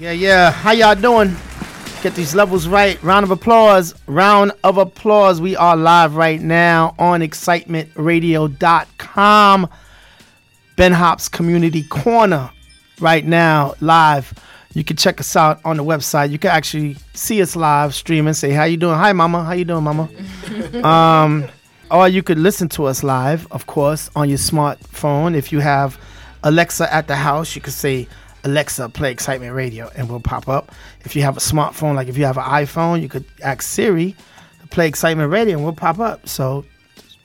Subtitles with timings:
[0.00, 0.52] Yeah, yeah.
[0.52, 1.34] How y'all doing?
[2.04, 3.02] Get these levels right.
[3.02, 3.96] Round of applause.
[4.06, 5.40] Round of applause.
[5.40, 9.68] We are live right now on excitementradio.com.
[10.76, 12.48] Ben Hops Community Corner
[13.00, 14.32] right now live.
[14.72, 16.30] You can check us out on the website.
[16.30, 18.34] You can actually see us live streaming.
[18.34, 18.94] Say how you doing?
[18.94, 19.42] Hi, mama.
[19.42, 20.08] How you doing, mama?
[20.86, 21.44] um,
[21.90, 25.34] or you could listen to us live, of course, on your smartphone.
[25.34, 26.00] If you have
[26.44, 28.06] Alexa at the house, you could say
[28.44, 30.72] Alexa, play Excitement Radio, and we'll pop up.
[31.04, 34.14] If you have a smartphone, like if you have an iPhone, you could ask Siri
[34.60, 36.28] to play Excitement Radio, and we'll pop up.
[36.28, 36.64] So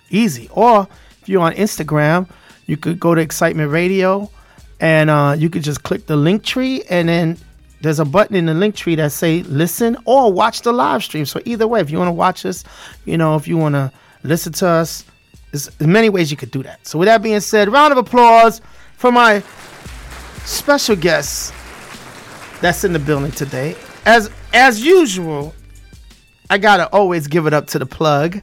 [0.09, 0.49] easy.
[0.51, 0.87] Or
[1.21, 2.29] if you're on Instagram,
[2.65, 4.29] you could go to Excitement Radio,
[4.79, 7.37] and uh, you could just click the Linktree, and then
[7.81, 11.25] there's a button in the Linktree that say listen or watch the live stream.
[11.25, 12.63] So either way, if you want to watch us,
[13.05, 13.91] you know, if you want to
[14.23, 15.03] listen to us,
[15.51, 16.85] there's many ways you could do that.
[16.87, 18.61] So with that being said, round of applause
[18.95, 19.43] for my
[20.45, 21.53] special guest
[22.61, 23.75] that's in the building today.
[24.05, 25.53] As as usual,
[26.49, 28.41] I gotta always give it up to the plug.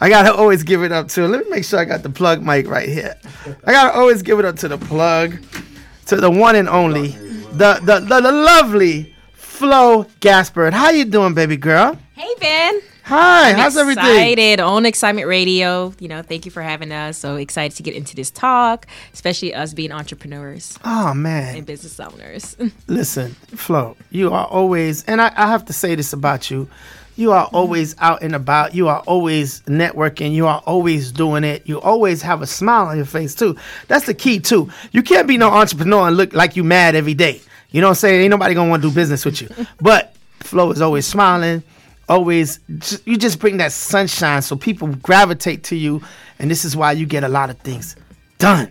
[0.00, 1.26] I gotta always give it up to.
[1.26, 3.16] Let me make sure I got the plug mic right here.
[3.64, 5.38] I gotta always give it up to the plug,
[6.06, 7.08] to the one and only,
[7.52, 10.74] the the the, the lovely Flo Gaspard.
[10.74, 11.96] How you doing, baby girl?
[12.14, 12.80] Hey Ben.
[13.04, 13.50] Hi.
[13.50, 14.04] I'm how's everything?
[14.04, 15.92] Excited on Excitement Radio.
[15.98, 17.18] You know, thank you for having us.
[17.18, 21.56] So excited to get into this talk, especially us being entrepreneurs Oh man.
[21.56, 22.56] and business owners.
[22.86, 26.68] Listen, Flo, you are always, and I, I have to say this about you.
[27.16, 27.56] You are mm-hmm.
[27.56, 28.74] always out and about.
[28.74, 30.32] You are always networking.
[30.32, 31.66] You are always doing it.
[31.66, 33.56] You always have a smile on your face too.
[33.88, 34.70] That's the key too.
[34.92, 37.40] You can't be no entrepreneur and look like you mad every day.
[37.70, 38.22] You know what I'm saying?
[38.22, 39.48] Ain't nobody gonna want to do business with you.
[39.80, 41.62] But Flo is always smiling.
[42.12, 42.60] Always,
[43.06, 46.02] you just bring that sunshine, so people gravitate to you,
[46.38, 47.96] and this is why you get a lot of things
[48.36, 48.70] done.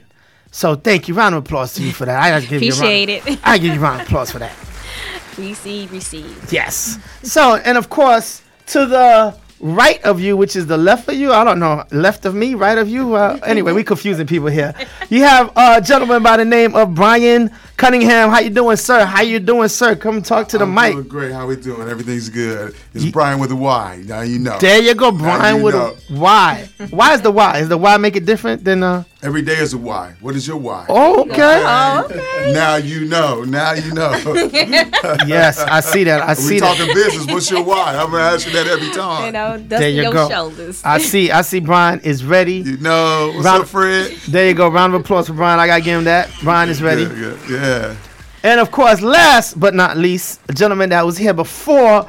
[0.52, 1.16] So thank you.
[1.16, 2.22] Round of applause to you for that.
[2.22, 3.39] I give you round- Appreciate it.
[3.44, 4.56] I give you round of applause for that.
[5.39, 6.52] receive, receive.
[6.53, 7.00] Yes.
[7.23, 11.31] So, and of course, to the right of you, which is the left of you,
[11.31, 13.16] I don't know, left of me, right of you.
[13.16, 14.74] Uh, anyway, we confusing people here.
[15.09, 18.30] You have a gentleman by the name of Brian Cunningham.
[18.30, 19.06] How you doing, sir?
[19.06, 19.96] How you doing, sir?
[19.96, 20.94] Come talk to the I'm mic.
[20.94, 21.31] doing great.
[21.31, 21.88] How we doing?
[21.88, 22.75] Everything's good.
[22.94, 24.03] It's Brian with a Y.
[24.06, 24.58] Now you know.
[24.59, 25.96] There you go, Brian you with know.
[26.09, 26.69] a Y.
[26.90, 27.58] Why is the Y?
[27.59, 29.03] Is the Y make it different than uh?
[29.24, 30.16] Every day is a why.
[30.20, 30.86] What is your Y?
[30.90, 31.64] Okay.
[31.64, 33.44] Oh, Now you know.
[33.44, 34.12] Now you know.
[35.28, 36.22] Yes, I see that.
[36.28, 36.96] I see we see talking that.
[36.96, 37.28] business.
[37.28, 37.96] What's your why?
[37.98, 39.26] I'm gonna ask you that every time.
[39.28, 40.28] You know, There dusting you your go.
[40.30, 40.82] shoulders.
[40.84, 41.30] I see.
[41.30, 41.59] I see.
[41.59, 42.56] Brian is ready.
[42.56, 43.32] You know.
[43.36, 44.12] What's Round- up, Fred?
[44.28, 44.70] There you go.
[44.70, 45.59] Round of applause for Brian.
[45.59, 46.32] I gotta give him that.
[46.42, 47.03] Brian is ready.
[47.03, 47.96] Yeah, yeah, yeah.
[48.44, 52.08] And of course, last but not least, a gentleman that was here before.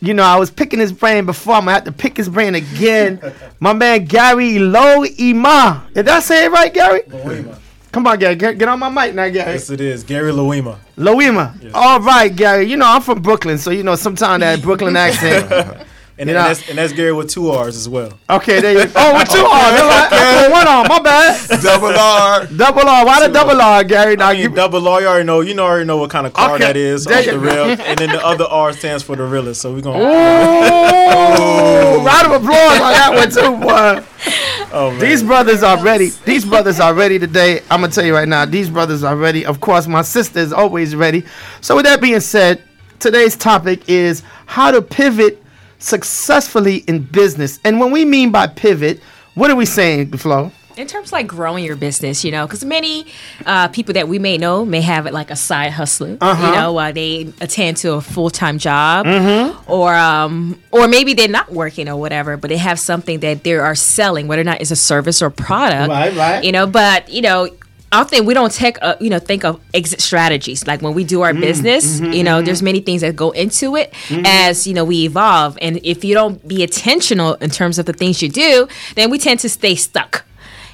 [0.00, 1.54] You know, I was picking his brain before.
[1.54, 3.20] I'm gonna have to pick his brain again.
[3.60, 5.92] My man Gary Loima.
[5.94, 7.02] Did I say it right, Gary?
[7.02, 7.58] Loima.
[7.92, 8.34] Come on, Gary.
[8.34, 9.52] Get, get on my mic now, Gary.
[9.52, 10.04] Yes, it is.
[10.04, 10.76] Gary Loima.
[10.98, 11.70] Loima.
[11.72, 12.66] All right, Gary.
[12.66, 15.86] You know, I'm from Brooklyn, so you know sometimes that Brooklyn accent.
[16.18, 18.10] And, and, that's, and that's Gary with two R's as well.
[18.30, 18.92] Okay, there you go.
[18.96, 19.72] Oh, with two R's.
[19.72, 20.14] Never mind.
[20.14, 20.88] I one on.
[20.88, 21.60] My bad.
[21.60, 22.46] Double R.
[22.46, 23.04] Double R.
[23.04, 24.16] Why the double R, Gary?
[24.16, 24.48] Now I mean, you.
[24.48, 25.40] double R, you already know.
[25.42, 26.64] You know, already know what kind of car Okay.
[26.64, 27.64] that is There off you the rail.
[27.66, 29.60] And then the other R stands for the realest.
[29.60, 30.06] So we're going to.
[30.06, 34.72] Ooh, round of applause on that one too, boy.
[34.72, 35.00] Oh, man.
[35.00, 36.10] These brothers are ready.
[36.24, 37.60] These brothers are ready today.
[37.70, 38.44] I'm gonna tell you right now.
[38.46, 39.44] These brothers are ready.
[39.46, 41.24] Of course, my sister is always ready.
[41.60, 42.62] So with that being said,
[42.98, 45.42] today's topic is how to pivot
[45.78, 47.58] successfully in business.
[47.64, 49.00] And when we mean by pivot,
[49.34, 50.52] what are we saying, Flo?
[50.76, 53.06] in terms of like growing your business, you know, because many
[53.46, 56.46] uh, people that we may know may have it like a side hustler, Uh-huh.
[56.46, 59.72] you know, while they attend to a full time job, Mm-hmm.
[59.72, 63.54] or um, or maybe they're not working or whatever, but they have something that they
[63.54, 66.44] are selling, whether or not it's a service or product, Right, right.
[66.44, 67.48] You know, but you know.
[67.96, 70.66] Often we don't take, uh, you know, think of exit strategies.
[70.66, 73.30] Like when we do our Mm, business, mm-hmm, you know, there's many things that go
[73.30, 73.88] into it
[74.26, 75.56] as you know we evolve.
[75.62, 79.18] And if you don't be intentional in terms of the things you do, then we
[79.18, 80.25] tend to stay stuck.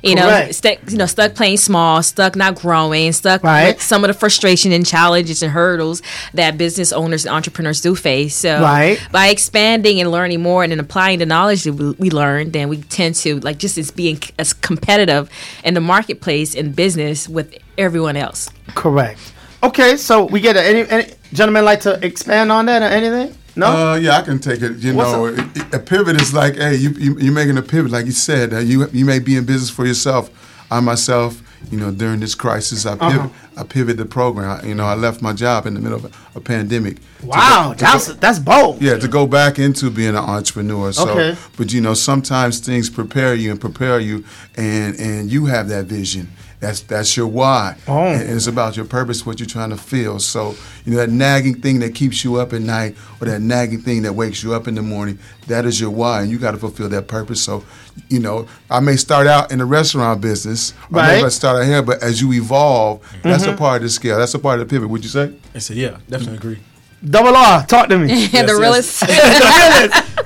[0.02, 3.68] You know, stuck, you know, stuck playing small, stuck not growing, stuck Right.
[3.74, 6.02] with some of the frustration and challenges and hurdles
[6.34, 8.34] that business owners and entrepreneurs do face.
[8.34, 8.99] So, Right.
[9.12, 12.69] by expanding and learning more and then applying the knowledge that we, we learn, then
[12.69, 15.31] we tend to like just as being as competitive
[15.62, 18.50] in the marketplace in business with everyone else.
[18.75, 19.20] Correct.
[19.62, 23.37] Okay, so we get a, any, any gentlemen like to expand on that or anything?
[23.54, 23.66] No.
[23.66, 24.78] Uh, yeah, I can take it.
[24.78, 27.62] You What's know, it- it- a pivot is like, hey, you, you you're making a
[27.62, 28.52] pivot, like you said.
[28.54, 30.31] Uh, you you may be in business for yourself.
[30.70, 33.28] I myself, you know, during this crisis, I pivot, Uh-huh.
[33.58, 34.58] I pivoted the program.
[34.58, 36.96] I, you know, I left my job in the middle of a, a pandemic.
[37.22, 38.81] Wow, go- that's go- that's bold.
[38.81, 40.90] yeah, to go back into being an entrepreneur.
[40.93, 41.37] So, Okay.
[41.58, 44.25] but you know, sometimes things prepare you and prepare you,
[44.56, 46.31] and and you have that vision,
[46.62, 47.76] That's that's your why.
[47.88, 48.06] Oh.
[48.06, 50.20] And it's about your purpose, what you're trying to feel.
[50.20, 50.55] So,
[50.85, 54.03] you know, that nagging thing that keeps you up at night or that nagging thing
[54.03, 55.19] that wakes you up in the morning,
[55.49, 56.23] that is your why.
[56.23, 57.43] And you got to fulfill that purpose.
[57.43, 57.64] So,
[58.09, 61.14] you know, I may start out in the restaurant business, or Right.
[61.14, 63.59] maybe I start out here, but as you evolve, that's a mm-hmm.
[63.59, 64.19] part of the scale.
[64.19, 65.35] That's a part of the pivot, would you say?
[65.56, 66.59] I said, yeah, definitely agree.
[67.04, 68.26] Double R, talk to me.
[68.28, 69.00] the realest.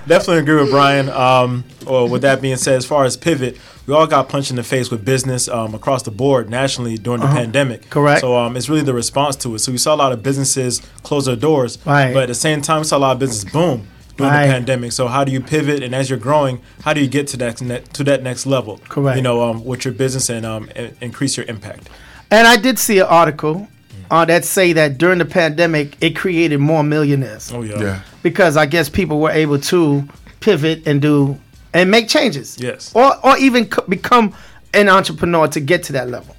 [0.06, 1.08] Definitely agree with Brian.
[1.08, 4.56] Um, or with that being said, as far as pivot, we all got punched in
[4.56, 7.80] the face with business um, across the board nationally during the pandemic.
[7.82, 7.90] Uh-huh.
[7.90, 8.20] Correct.
[8.20, 9.60] So um, it's really the response to it.
[9.60, 12.12] So we saw a lot of businesses close their doors, Right.
[12.12, 13.86] but at the same time, we saw a lot of business boom
[14.16, 14.46] during Right.
[14.46, 14.92] the pandemic.
[14.92, 15.82] So how do you pivot?
[15.82, 18.80] And as you're growing, how do you get to that ne- to that next level?
[18.88, 19.16] Correct.
[19.16, 21.88] You know, um, with your business and um, i- increase your impact.
[22.30, 23.68] And I did see an article
[24.10, 27.80] uh, that say that during the pandemic, it created more millionaires Oh yeah.
[27.80, 28.00] Yeah.
[28.22, 30.06] because I guess people were able to
[30.40, 31.38] pivot and do
[31.74, 32.56] and make changes.
[32.60, 32.92] Yes.
[32.94, 34.34] Or or even co- become
[34.74, 36.34] an entrepreneur to get to that level.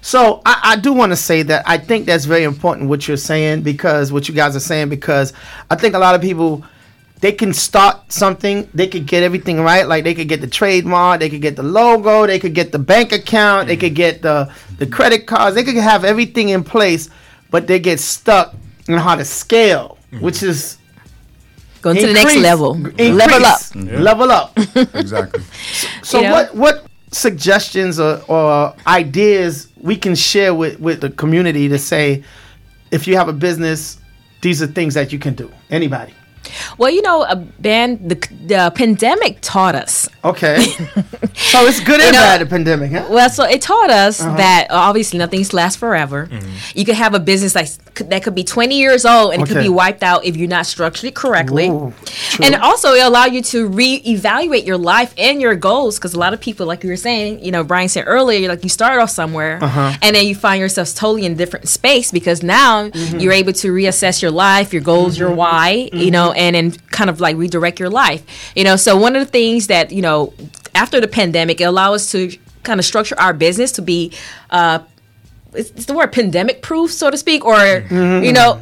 [0.00, 3.16] So I, I do want to say that I think that's very important what you're
[3.16, 5.32] saying because what you guys are saying because
[5.70, 6.64] I think a lot of people
[7.20, 9.86] they can start something, they could get everything right.
[9.86, 12.78] Like they could get the trademark, they could get the logo, they could get the
[12.78, 17.10] bank account, they could get the the credit cards, they could have everything in place,
[17.50, 18.54] but they get stuck
[18.88, 20.20] in how to scale, mm.
[20.20, 20.78] which is
[21.82, 22.74] Going to the next level.
[22.74, 23.60] increase, Level up.
[23.74, 24.58] level up.
[24.94, 25.42] Exactly.
[26.02, 26.32] So You know?
[26.32, 32.22] what what suggestions or, or ideas we can share with, with the community to say
[32.90, 33.98] if you have a business,
[34.42, 35.50] these are things that you can do.
[35.70, 36.12] Anybody.
[36.78, 38.14] Well, you know, uh, Ben, the,
[38.46, 40.08] the pandemic taught us.
[40.24, 40.60] Okay.
[41.34, 43.06] so it's good and You know- bad the pandemic, huh?
[43.10, 44.36] Well, so it taught us Uh-huh.
[44.36, 46.26] that uh, obviously nothing's last forever.
[46.30, 46.78] Mm-hmm.
[46.78, 47.68] You could have a business like
[48.08, 50.64] that could be 20 years old and it could be wiped out if you're not
[50.66, 51.68] structured it correctly.
[51.68, 51.92] Ooh,
[52.42, 56.32] and also it allow you to reevaluate your life and your goals because a lot
[56.32, 59.10] of people, like you were saying, you know, Brian said earlier, like you start off
[59.10, 59.92] somewhere Uh-huh.
[60.02, 63.18] and then you find yourself totally in a different space because now Mm-hmm.
[63.20, 65.98] you're able to reassess your life, your goals, your why, Mm-hmm.
[65.98, 68.52] you know, and then kind of like redirect your life.
[68.56, 70.32] You know, so one of the things that, you know,
[70.74, 74.12] after the pandemic, it allowed us to kind of structure our business to be
[74.50, 74.80] uh
[75.54, 78.24] it's, it's the word pandemic proof, so to speak, or Mm-hmm.
[78.24, 78.60] you know,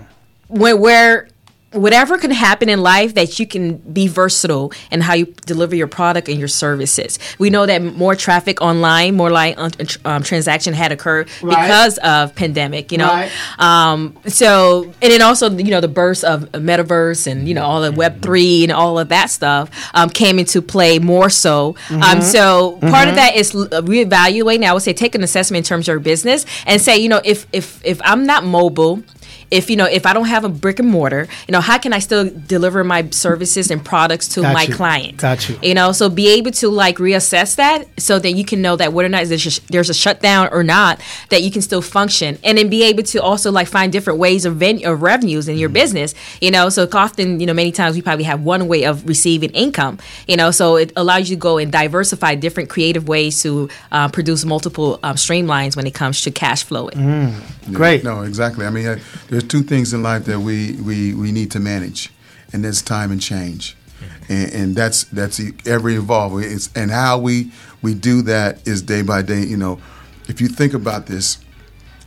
[0.49, 1.29] when where
[1.73, 5.87] whatever can happen in life that you can be versatile in how you deliver your
[5.87, 7.19] product and your services.
[7.39, 9.59] We know that more traffic online, more like
[10.07, 11.67] um, transaction had occurred Right.
[11.67, 12.91] because of pandemic.
[12.91, 13.31] You know, Right.
[13.59, 17.83] um, so and then also you know the burst of metaverse and you know all
[17.83, 21.75] the Web three and all of that stuff um, came into play more so.
[21.89, 22.03] Mm-hmm.
[22.03, 24.65] Um, so part of that is uh, reevaluating.
[24.65, 27.21] I would say take an assessment in terms of your business and say you know
[27.25, 29.03] if if if I'm not mobile.
[29.51, 31.93] If you know, if I don't have a brick and mortar, you know, how can
[31.93, 34.75] I still deliver my services and products to Got my you.
[34.75, 35.17] client?
[35.19, 35.59] Got you.
[35.63, 38.93] You know, so be able to like reassess that so that you can know that
[38.93, 41.01] whether or not there's a, there's a shutdown or not,
[41.31, 44.45] that you can still function, and then be able to also like find different ways
[44.45, 46.15] of, ven- of revenues in your business.
[46.41, 49.51] You know, so often you know many times we probably have one way of receiving
[49.51, 49.99] income.
[50.27, 54.09] You know, so it allows you to go and diversify different creative ways to uh,
[54.09, 56.97] produce multiple um, streamlines when it comes to cash flowing.
[56.97, 57.73] Mm-hmm.
[57.73, 58.05] Great.
[58.05, 58.67] No, exactly.
[58.67, 58.99] I mean, uh,
[59.39, 62.11] there's two things in life that we, we, we need to manage,
[62.53, 64.33] and that's time and change, mm-hmm.
[64.33, 66.51] and, and that's that's ever evolving.
[66.51, 69.43] It's and how we we do that is day by day.
[69.43, 69.81] You know,
[70.27, 71.39] if you think about this,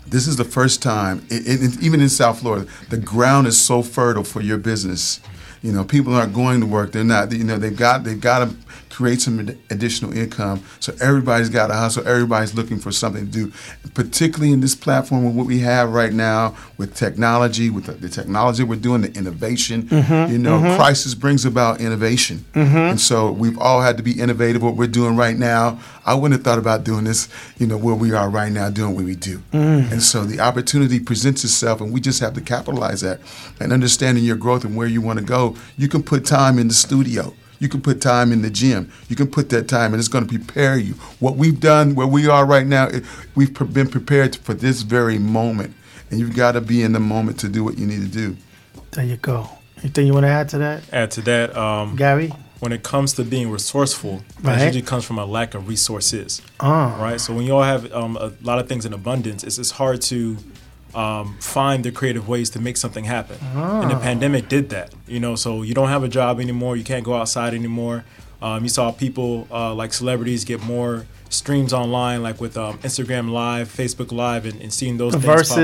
[0.06, 3.82] this is the first time, i i even in South Florida, the ground is so
[3.82, 5.22] fertile for your business.
[5.62, 6.92] You know, people aren't going to work.
[6.92, 7.32] They're not.
[7.32, 8.56] You know, they've got they've got to
[8.92, 10.64] create some additional income.
[10.80, 12.08] So everybody's got to hustle.
[12.08, 13.54] Everybody's looking for something to do.
[13.94, 18.10] Particularly in this platform, with what we have right now with technology, with the, the
[18.10, 19.84] technology we're doing, the innovation.
[19.84, 20.76] Mm-hmm, you know, mm-hmm.
[20.76, 22.76] crisis brings about innovation, mm-hmm.
[22.76, 24.64] and so we've all had to be innovative.
[24.64, 27.30] What we're doing right now, I wouldn't have thought about doing this.
[27.58, 29.38] You know, where we are right now, doing what we do.
[29.54, 29.92] Mm.
[29.92, 33.20] And so the opportunity presents itself, and we just have to capitalize that.
[33.60, 36.68] And understanding your growth and where you want to go, you can put time in
[36.68, 37.34] the studio.
[37.62, 38.92] You can put time in the gym.
[39.08, 40.94] You can put that time, and it's going to prepare you.
[41.20, 42.90] What we've done, where we are right now,
[43.36, 45.76] we've been prepared for this very moment.
[46.10, 48.36] And you've got to be in the moment to do what you need to do.
[48.92, 49.48] There you go.
[49.78, 52.34] Anything you want to add to that, Add to that, um, Gary?
[52.62, 54.58] when it comes to being resourceful, Right.
[54.58, 56.42] that usually comes from a lack of resources.
[56.60, 56.98] Ah.
[57.00, 57.22] Right.
[57.22, 60.02] So when you all have um, a lot of things in abundance, it's, it's hard
[60.04, 60.38] to
[60.96, 63.38] um, find the creative ways to make something happen.
[63.84, 64.94] And the pandemic did that.
[65.08, 66.76] You know, so you don't have a job anymore.
[66.78, 68.04] You can't go outside anymore.
[68.42, 73.30] Um, you saw people uh, like celebrities get more streams online, like with um, Instagram
[73.32, 75.58] Live, Facebook Live, and, and seeing those The things pop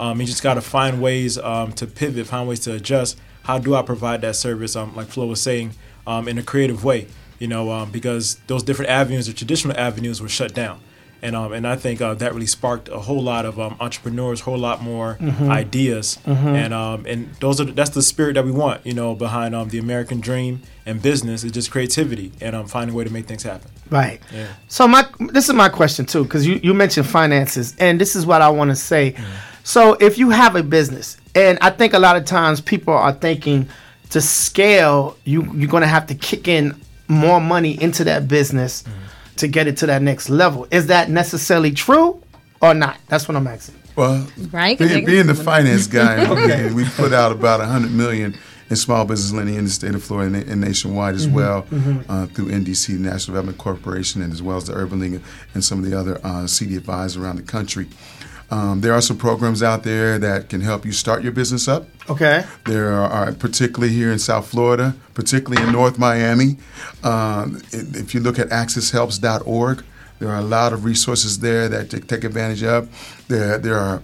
[0.00, 3.18] Um, you just got to find ways um, to pivot, find ways to adjust.
[3.44, 4.76] How do I provide that service?
[4.76, 5.72] Um, like Flo was saying,
[6.06, 7.08] um, in a creative way.
[7.38, 10.80] You know, um, because those different avenues, the traditional avenues, were shut down,
[11.24, 14.40] And um, and I think uh, that really sparked a whole lot of um, entrepreneurs,
[14.42, 15.50] a whole lot more Mm-hmm.
[15.50, 19.54] ideas, and um, and those are that's the spirit that we want, you know, behind
[19.54, 23.10] um, the American dream and business is just creativity and um, finding a way to
[23.10, 23.70] make things happen.
[23.90, 24.20] Right.
[24.32, 24.48] Yeah.
[24.68, 25.02] So my
[25.32, 28.50] this is my question too, because you, you mentioned finances, and this is what I
[28.50, 29.16] want to say.
[29.62, 33.12] So if you have a business, and I think a lot of times people are
[33.14, 33.66] thinking
[34.10, 36.74] to scale, you you're gonna have to kick in
[37.08, 38.84] more money into that business
[39.36, 40.66] to get it to that next level.
[40.70, 42.22] Is that necessarily true
[42.60, 42.98] or not?
[43.08, 43.76] That's what I'm asking.
[43.96, 48.36] Well, right, being, being the finance guy, we, we put out about a hundred million
[48.70, 51.66] in small business lending in the state of Florida and, and nationwide as well
[52.08, 55.22] uh, through NDC, National Development Corporation, and as well as the Urban League
[55.52, 57.86] and some of the other uh, CDFIs around the country.
[58.54, 61.88] Um, there are some programs out there that can help you start your business up.
[62.08, 62.44] Okay.
[62.66, 66.58] There are, particularly here in South Florida, particularly in North Miami.
[67.02, 69.82] Um, if you look at accesshelps.org,
[70.20, 72.88] there are a lot of resources there that to take advantage of.
[73.26, 74.00] There, there are.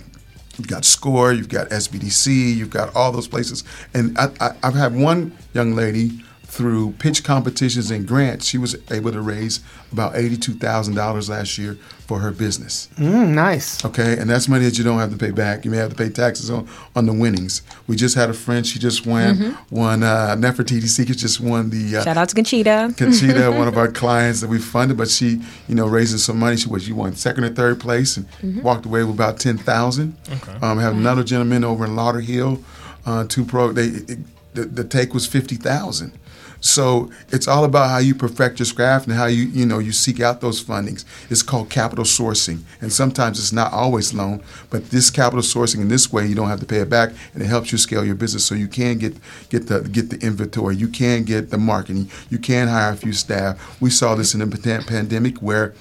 [0.59, 3.64] You've got SCORE, you've got SBDC, you've got all those places.
[3.95, 8.76] And I, I, I've had one young lady through pitch competitions and grants, she was
[8.90, 9.61] able to raise
[9.92, 11.75] about $82,000 last year
[12.09, 12.88] for her business.
[12.97, 13.85] Mm, nice.
[13.85, 15.64] Okay, and that's money that you don't have to pay back.
[15.64, 17.62] You may have to pay taxes on, on the winnings.
[17.87, 21.99] We just had a friend; she just won won uh, Nefertiti Secret just won the
[21.99, 22.95] uh, Shout out to Conchita.
[22.97, 26.57] Conchita, one of our clients that we funded, but she, you know, raising some money.
[26.57, 28.26] She was, you won second or third place and
[28.64, 30.16] walked away with about ten thousand.
[30.28, 30.59] Okay.
[30.61, 32.61] Um, have another gentleman over in Lauderhill,
[33.07, 33.71] uh, two pro.
[33.71, 34.19] They it,
[34.54, 36.12] the, the take was fifty thousand.
[36.60, 39.92] So it's all about how you perfect your craft and how you, you know, you
[39.92, 41.04] seek out those fundings.
[41.30, 45.88] It's called capital sourcing, and sometimes it's not always loan, but this capital sourcing in
[45.88, 48.14] this way, you don't have to pay it back, and it helps you scale your
[48.14, 49.16] business so you can get
[49.48, 53.12] get the get the inventory, you can get the marketing, you can hire a few
[53.12, 53.80] staff.
[53.80, 55.74] We saw this in the pandemic where,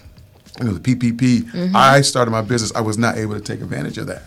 [0.59, 1.43] you know, the PPP.
[1.43, 1.75] Mm-hmm.
[1.75, 4.23] I started my business, I was not able to take advantage of that,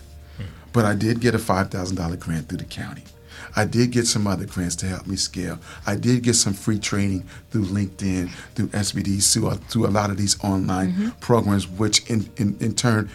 [0.71, 3.03] but I did get a five thousand dollar grant through the county.
[3.55, 5.59] I did get some other grants to help me scale.
[5.85, 10.09] I did get some free training through LinkedIn, through SBD, through, a- through a lot
[10.09, 13.09] of these online programs, which in, in, in turn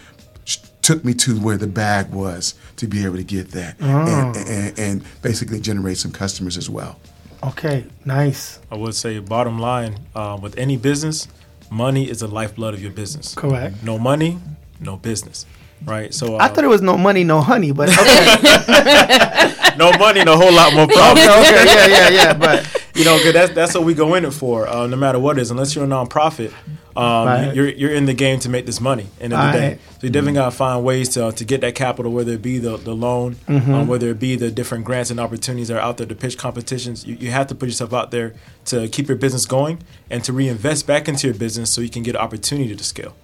[0.82, 4.78] took me to where the bag was to be able to get that and, and,
[4.78, 6.98] and basically generate some customers as well.
[7.42, 7.84] Okay.
[8.04, 8.58] Nice.
[8.70, 11.28] I would say, bottom line, uh, with any business,
[11.70, 13.34] money is the lifeblood of your business.
[13.34, 13.82] Correct.
[13.82, 14.38] No money,
[14.80, 15.44] no business.
[15.84, 16.12] Right.
[16.12, 19.74] So uh, I thought it was no money, no honey, but okay.
[19.76, 21.26] no money, and a whole lot more problems.
[21.28, 22.34] okay, okay, yeah, yeah, yeah.
[22.34, 24.66] But you know, 'cause that's that's what we go in it for.
[24.68, 26.52] Uh, no matter what it is, unless you're a nonprofit,
[26.96, 27.54] um, Right.
[27.54, 29.06] you're you're in the game to make this money.
[29.20, 29.78] End of the day, Right.
[29.92, 32.76] so you definitely gotta find ways to to get that capital, whether it be the
[32.76, 36.06] the loan, um, whether it be the different grants and opportunities that are out there,
[36.06, 37.06] to pitch competitions.
[37.06, 38.34] You, you have to put yourself out there
[38.66, 39.78] to keep your business going
[40.10, 43.14] and to reinvest back into your business so you can get opportunity to scale.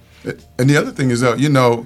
[0.57, 1.85] And the other thing is, uh, you know,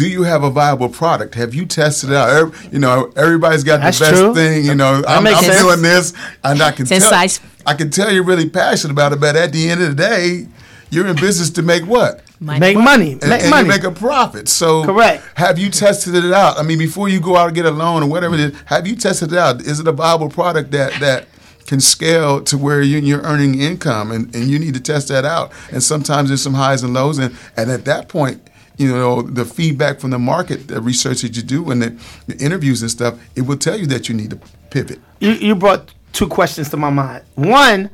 [0.00, 1.34] do you have a viable product?
[1.34, 2.30] Have you tested it out?
[2.30, 4.34] Every- you know, everybody's got That's the best true.
[4.34, 4.64] thing.
[4.64, 7.10] You know, I'm, I'm doing this, and I can Since tell.
[7.12, 9.94] size- I can tell you're really passionate about it, but at the end of the
[9.94, 10.46] day,
[10.88, 12.22] you're in business to make what?
[12.40, 13.64] make money, and, make and money.
[13.64, 14.48] you make a profit.
[14.48, 15.22] So Correct.
[15.34, 16.58] Have you tested it out?
[16.58, 18.86] I mean, before you go out and get a loan or whatever it is, have
[18.86, 19.60] you tested it out?
[19.60, 21.26] Is it a viable product that that
[21.66, 25.26] can scale to where you, you're earning income, and, and you need to test that
[25.26, 25.52] out.
[25.70, 28.40] And sometimes there's some highs and lows, and, and at that point,
[28.80, 31.90] you know, the feedback from the market, the research that you do, and the,
[32.26, 34.38] the interviews and stuff, it will tell you that you need to
[34.70, 34.98] pivot.
[35.20, 37.22] you, you brought two questions to my mind.
[37.34, 37.90] One,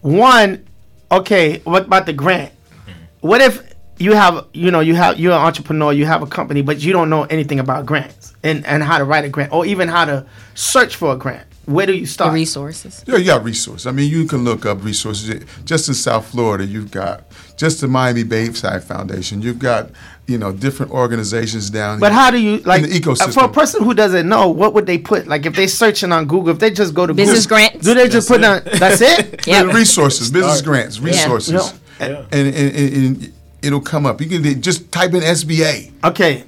[0.00, 0.66] one,
[1.12, 2.52] okay, what about the grant?
[2.52, 3.28] Mm-hmm.
[3.28, 3.62] What if
[3.98, 6.92] you have, you know, you have you're an entrepreneur, you have a company, but you
[6.92, 10.04] don't know anything about grants and, and how to write a grant or even how
[10.06, 11.46] to search for a grant.
[11.66, 12.34] Where do you The start?
[12.34, 13.02] resources.
[13.06, 13.86] Yeah, you got resources.
[13.86, 15.44] I mean, you can look up resources.
[15.64, 17.24] Just in South Florida, you've got
[17.56, 19.40] just the Miami Bayside Foundation.
[19.40, 19.90] You've got
[20.26, 22.00] you know different organizations down.
[22.00, 23.34] But here how do you like in the ecosystem?
[23.34, 24.48] for a person who doesn't know?
[24.48, 25.26] What would they put?
[25.26, 27.84] Like if they searching on Google, if they just go to Business Google, grants.
[27.84, 28.62] do they just put on?
[28.78, 29.46] That's it.
[29.46, 29.62] Yeah.
[29.64, 30.64] Resources, business Start.
[30.64, 32.08] grants, resources, Yeah.
[32.08, 32.24] Yeah.
[32.32, 34.20] And, and, and, and it'll come up.
[34.20, 35.92] You can just type in SBA.
[36.02, 36.44] Okay,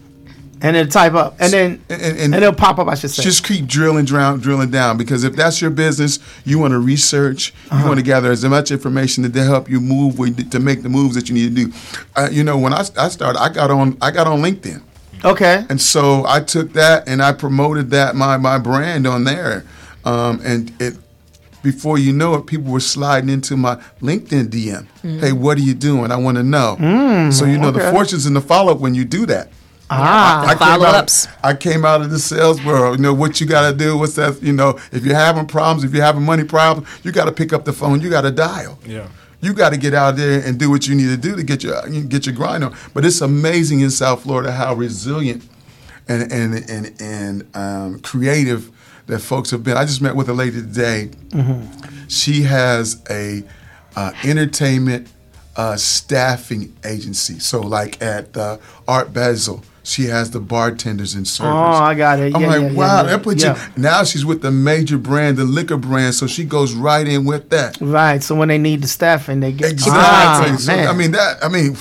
[0.63, 2.89] and then type up, and then And- and, and- it'll pop up.
[2.89, 3.23] I should say.
[3.23, 4.97] Just keep drilling, down, drilling down.
[4.97, 8.71] Because if that's your business, you want to research, you want to gather as much
[8.71, 10.17] information to help you move
[10.51, 11.73] to make the moves that you need to do.
[12.17, 14.81] Uh, you know, when I, I started, I got on I got on LinkedIn.
[15.25, 15.65] okay.
[15.69, 19.65] And so I took that and I promoted that my my brand on there,
[20.05, 20.97] um, and it
[21.63, 24.87] before you know it, people were sliding into my LinkedIn DM.
[25.21, 26.13] Hey, what are you doing?
[26.13, 26.77] I want to know.
[27.33, 29.49] so you know the fortunes in the follow up when you do that.
[29.89, 31.29] Ah, I came, out, follow-ups.
[31.45, 32.99] I came out of the sales world.
[32.99, 33.97] You know what you got to do.
[33.97, 34.43] What's that?
[34.43, 37.53] You know, if you're having problems, if you're having money problems, you got to pick
[37.53, 38.01] up the phone.
[38.01, 38.79] You got to dial.
[38.85, 39.09] Yeah.
[39.41, 41.63] You got to get out there and do what you need to do to get
[41.63, 42.75] your get your grind on.
[42.95, 45.47] But it's amazing in South Florida how resilient
[46.09, 48.71] and and and and um, creative
[49.07, 49.77] that folks have been.
[49.77, 51.11] I just met with a lady today.
[52.09, 53.45] She has a
[53.95, 55.09] uh, entertainment
[55.57, 57.39] uh, staffing agency.
[57.39, 61.53] So, like at uh, Art Basel, she has the bartenders and servers.
[61.53, 62.35] Oh, I got it.
[62.35, 63.03] I'm Yeah, like, yeah, wow, yeah.
[63.05, 63.55] that puts you.
[63.77, 67.51] Now she's with the major brand, the liquor brand, so she goes right in with
[67.51, 67.79] that.
[67.81, 68.21] Right.
[68.23, 70.51] So when they need the staffing, they get Exactly.
[70.53, 70.89] Ah, So, man.
[70.89, 71.43] I mean that.
[71.43, 71.77] I mean,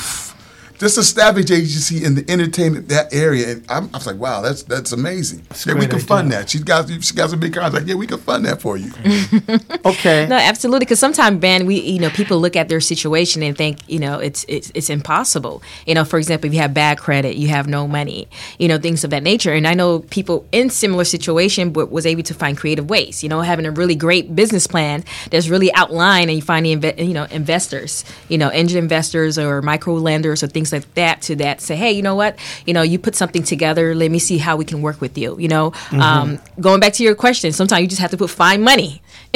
[0.77, 3.51] just a staffing agency in the entertainment that area.
[3.51, 5.41] And I'm, I was like, wow, that's that's amazing.
[5.49, 6.07] a yeah, we can idea.
[6.07, 6.49] fund that.
[6.49, 7.73] She got she got some big cars.
[7.73, 8.91] Like, yeah, we can fund that for you.
[9.85, 10.27] okay.
[10.27, 10.79] No, absolutely.
[10.79, 14.19] Because sometimes, Ben, we you know people look at their situation and think you know
[14.19, 15.61] it's it's it's impossible.
[15.85, 18.27] You know, for example, if you have bad credit, you have no money,
[18.59, 19.53] you know, things of that nature.
[19.53, 23.23] And I know people in similar situation, but was able to find creative ways.
[23.23, 26.75] You know, having a really great business plan that's really outlined, and you find the
[26.75, 31.21] inve- you know investors, you know, angel investors or micro lenders or things like that
[31.23, 33.95] to that say, hey, you know what, you know, you put something together.
[33.95, 35.37] Let me see how we can work with you.
[35.39, 38.63] You know, um, going back to your question, sometimes you just have to put find
[38.63, 39.01] money.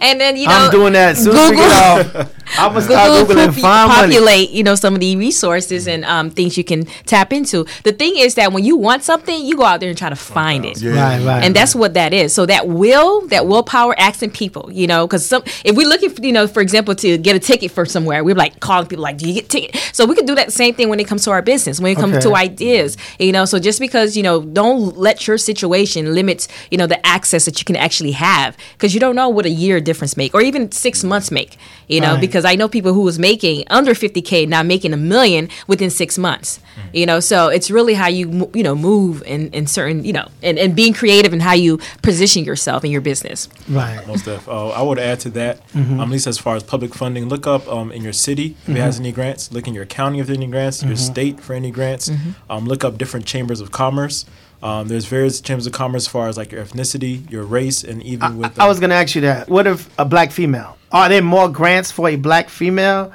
[0.00, 1.16] and then you know I'm doing that.
[1.16, 4.14] Soon as we get I'm gonna start Google googling popu- find money.
[4.14, 7.66] populate, you know, some of the resources and um, things you can tap into.
[7.84, 10.16] The thing is that when you want something, you go out there and try to
[10.16, 10.80] find it.
[10.80, 10.92] Yeah.
[10.92, 11.44] Right, right.
[11.44, 12.34] And that's what that is.
[12.34, 16.24] So that will, that willpower, asking people, you know, because some, if we're looking, for,
[16.24, 19.18] you know, for example, to get a ticket for somewhere, we're like calling people like,
[19.18, 21.30] "Do you get ticket?" So we could do that same thing when it comes to
[21.30, 22.28] our business, when it comes Okay.
[22.28, 23.44] to ideas, you know.
[23.44, 27.58] So just because you know, don't let your situation limit, you know, the access that
[27.60, 30.70] you can actually have, because you don't know what a year difference make, or even
[30.72, 31.56] six months make,
[31.88, 32.12] you know.
[32.14, 32.20] Right.
[32.20, 36.18] Because I know people who was making under 50k now making a million within six
[36.18, 36.60] months,
[36.92, 37.20] you know.
[37.20, 40.74] So it's really how you you know move in, in certain you know and, and
[40.74, 43.48] being creative in how you position yourself in your business.
[43.68, 44.00] Right.
[44.06, 44.48] Most def.
[44.48, 47.46] Uh, I would add to that, um, at least as far as public funding, look
[47.46, 49.52] up um, in your city if it has any grants.
[49.52, 50.82] Look in your county if there are any grants.
[50.82, 52.10] Your state for any grants.
[52.50, 54.24] Um, look up different chambers of commerce.
[54.62, 58.02] Um, there's various chambers of commerce as far as like your ethnicity, your race, and
[58.02, 58.58] even with.
[58.58, 59.48] I was gonna ask you that.
[59.48, 60.76] What if a black female?
[60.90, 63.12] Are there more grants for a black female?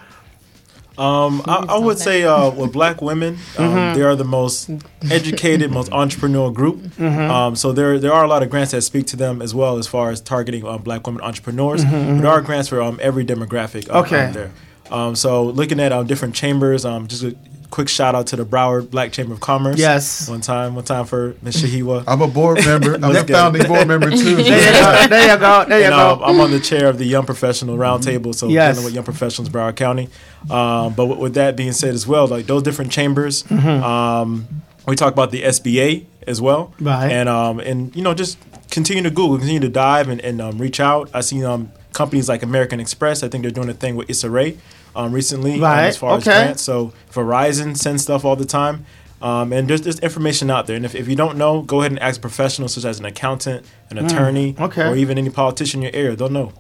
[0.96, 3.98] Um, I, I would say uh, with black women, um, Mm-hmm.
[3.98, 4.70] they are the most
[5.10, 6.78] educated, most entrepreneurial group.
[6.82, 7.32] Mm-hmm.
[7.32, 9.80] Um, so there there are a lot of grants that speak to them as well
[9.80, 11.84] as far as targeting um, black women entrepreneurs.
[11.84, 13.90] Mm-hmm, But there are grants for um, every demographic.
[13.90, 14.28] Um, Okay.
[14.28, 14.52] out there.
[14.92, 17.36] Um, so looking at um, different chambers, um, just a
[17.72, 19.80] quick shout out to the Broward Black Chamber of Commerce.
[19.80, 20.30] Yes.
[20.30, 21.56] One time, one time for Ms.
[21.64, 22.04] Shahiwa.
[22.06, 22.94] I'm a board member.
[23.02, 24.36] I'm a founding board member too.
[24.44, 25.08] There you go.
[25.10, 25.66] There you go.
[25.68, 26.10] There you and go.
[26.14, 28.76] um, I'm on the chair of the Young Professional Roundtable, so Yes.
[28.76, 30.10] dealing with young professionals, in Broward County.
[30.52, 34.48] Um, but with, with that being said, as well, like those different chambers, um,
[34.88, 37.12] we talk about the SBA as well, Right.
[37.12, 38.38] And um, and you know, just
[38.70, 41.10] continue to Google, continue to dive, and, and um, reach out.
[41.14, 43.24] I see um, companies like American Express.
[43.24, 44.58] I think they're doing a thing with Issa Rae
[44.96, 46.32] um, recently, um, as far Okay.
[46.32, 46.62] as grants.
[46.64, 48.86] So Verizon sends stuff all the time.
[49.22, 50.76] Um, and there's, there's information out there.
[50.76, 53.66] And if, if you don't know, go ahead and ask professionals such as an accountant,
[53.90, 54.88] an attorney, Mm, okay.
[54.90, 56.16] or even any politician in your area.
[56.18, 56.52] They'll know.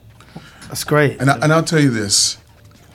[0.67, 1.19] That's great.
[1.19, 2.38] And, I, and I'll tell you this: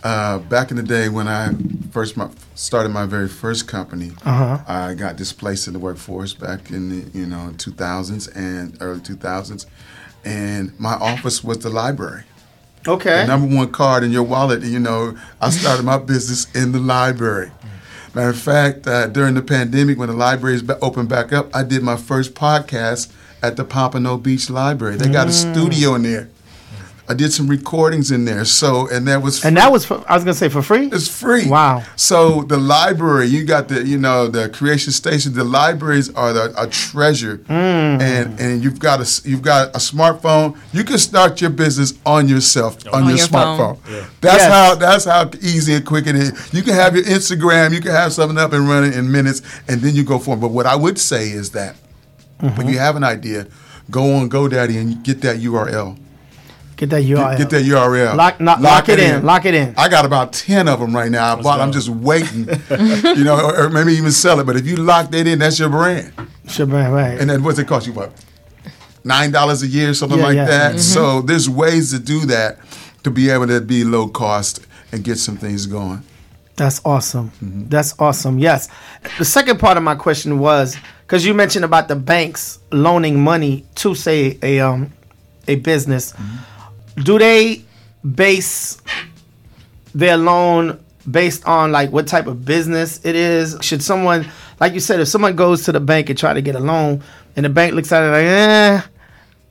[0.03, 1.53] uh, back in the day when I
[1.93, 4.59] first my, started my very first company, Uh-huh.
[4.67, 9.67] I got displaced in the workforce back in the you know 2000s and early 2000s,
[10.29, 12.25] and my office was the library.
[12.87, 13.23] Okay.
[13.23, 14.63] The number one card in your wallet.
[14.63, 17.51] You know, I started my business in the library.
[18.15, 21.83] Matter of fact, uh, during the pandemic, when the libraries opened back up, I did
[21.83, 23.11] my first podcast
[23.43, 24.97] at the Pompano Beach Library.
[24.97, 25.53] They got a Mm.
[25.53, 26.29] studio in there.
[27.11, 28.45] I did some recordings in there.
[28.45, 30.87] So, and that was And that was for, I was gonna say for free.
[30.93, 31.49] it's free.
[31.49, 31.83] Wow.
[31.97, 35.33] So the library, you got the, you know, the creation station.
[35.33, 38.01] The libraries are the, a treasure, Mm.
[38.03, 40.57] and and you've got a s- you've got a smartphone.
[40.73, 43.79] You can start your business on yourself on, On your, your smartphone.
[43.89, 44.05] Yeah.
[44.21, 44.53] That's Yes.
[44.53, 46.33] how that's how easy and quick it is.
[46.53, 47.73] You can have your Instagram.
[47.75, 50.41] You can have something up and running in minutes, and then you go for it.
[50.41, 51.77] But what I would say is that
[52.43, 52.57] Mm-hmm.
[52.57, 53.49] when you have an idea,
[53.91, 55.97] go on GoDaddy and get that URL.
[56.79, 57.37] Get that URL.
[57.37, 58.15] Get, get that URL.
[58.17, 59.25] Lock, not, lock, it in.
[59.25, 59.75] Lock it in.
[59.77, 61.37] I got about ten of them right now.
[61.37, 61.61] I bought.
[61.61, 62.49] I'm just waiting,
[63.17, 64.47] you know, or, or maybe even sell it.
[64.47, 66.13] But if you lock that in, that's your brand.
[66.47, 67.21] Sure, right, right.
[67.21, 67.93] And then what's it cost you?
[67.95, 68.13] What
[69.03, 70.45] nine dollars a year, something Yeah, like yeah.
[70.47, 70.79] that.
[70.79, 72.59] So there's ways to do that
[73.03, 76.05] to be able to be low cost and get some things going.
[76.55, 77.31] That's awesome.
[77.43, 77.69] Mm-hmm.
[77.71, 78.39] That's awesome.
[78.39, 78.69] Yes.
[79.19, 83.65] The second part of my question was because you mentioned about the banks loaning money
[83.77, 84.93] to say a um
[85.49, 86.13] a business.
[86.13, 86.37] Mm-hmm.
[87.03, 87.63] Do they
[88.15, 88.81] base
[89.95, 90.79] their loan
[91.11, 93.57] based on like what type of business it is?
[93.63, 94.27] Should someone,
[94.61, 97.03] like you said, if someone goes to the bank and try to get a loan,
[97.37, 98.83] and the bank looks at it like, eh,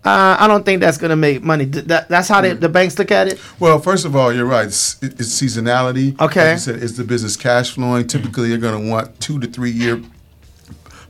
[0.05, 1.65] Uh, I don't think that's gonna make money.
[1.65, 3.39] That, that's how they, the banks look at it.
[3.59, 4.67] Well, first of all, you're right.
[4.67, 6.19] It's, it's seasonality.
[6.21, 6.45] Okay.
[6.45, 8.07] Like you said, it's the business cash flowing.
[8.07, 10.01] Typically, you're going to want two to three year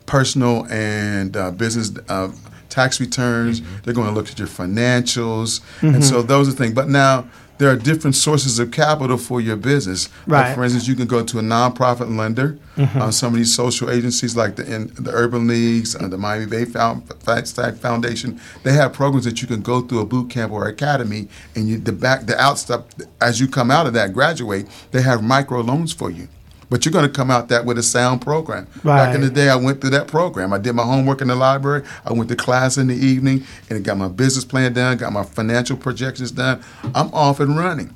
[0.08, 2.30] personal and uh, business uh,
[2.78, 3.62] tax returns.
[3.62, 3.76] Mm-hmm.
[3.84, 6.74] They're going to look at your financials, and so those are things.
[6.74, 10.10] But now there are different sources of capital for your business.
[10.28, 10.46] Right.
[10.46, 10.56] Mm-hmm.
[10.56, 12.60] for instance, you can go to a nonprofit lender.
[12.78, 16.46] Uh, some of these social agencies, like the in, the Urban Leagues, uh, the Miami
[16.46, 17.12] Bay Found,
[17.48, 21.28] Stack Foundation, they have programs that you can go through a boot camp or academy,
[21.56, 22.84] and you the back the out stuff
[23.20, 26.28] as you come out of that graduate, they have micro loans for you.
[26.70, 28.68] But you're going to come out that with a sound program.
[28.84, 29.06] Right.
[29.06, 30.52] Back in the day, I went through that program.
[30.52, 31.84] I did my homework in the library.
[32.06, 35.24] I went to class in the evening, and got my business plan done, got my
[35.24, 36.62] financial projections done.
[36.94, 37.96] I'm off and running.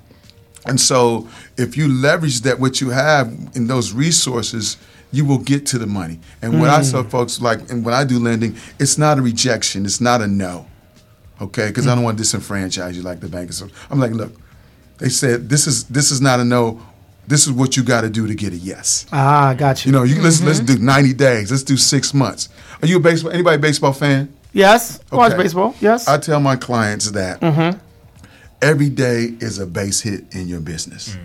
[0.65, 4.77] And so, if you leverage that, what you have in those resources,
[5.11, 6.19] you will get to the money.
[6.41, 6.91] And what I hmm.
[6.91, 10.27] tell folks, like, and when I do lending, it's not a rejection, it's not a
[10.27, 10.67] no.
[11.41, 11.97] Okay, because I hmm.
[11.97, 13.49] don't want to disenfranchise you like the bank.
[13.49, 13.63] bankers.
[13.89, 14.33] I'm like, look,
[14.99, 16.79] they said this is this is not a no.
[17.27, 19.05] This is what you got to do to get a yes.
[19.11, 19.91] Ah, got you.
[19.91, 21.49] You know, you let's let's do 90 days.
[21.51, 22.49] Let's do six months.
[22.81, 23.31] Are you a baseball?
[23.31, 24.33] Anybody a baseball fan?
[24.53, 25.73] yes, watch baseball.
[25.79, 26.07] Yes.
[26.07, 27.79] I tell my clients that Mm-hmm.
[28.61, 31.15] every day is a base hit in your business.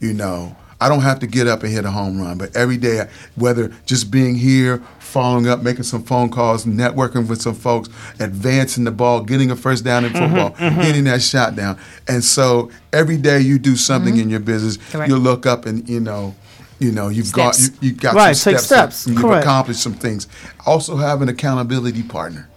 [0.00, 2.76] You know, I don't have to get up and hit a home run, but every
[2.76, 7.88] day, whether just being here, following up, making some phone calls, networking with some folks,
[8.18, 10.80] advancing the ball, getting a first down in mm-hmm, football, mm-hmm.
[10.80, 11.78] hitting that shot down.
[12.08, 14.22] And so every day you do something mm-hmm.
[14.22, 15.10] in your business, Correct.
[15.10, 16.34] you look up and, you know,
[16.78, 17.82] you know, you've got you, Steps.
[17.82, 19.06] you got Right, some steps, steps.
[19.06, 19.44] you've Correct.
[19.44, 20.26] accomplished some things.
[20.64, 22.48] Also have an accountability partner.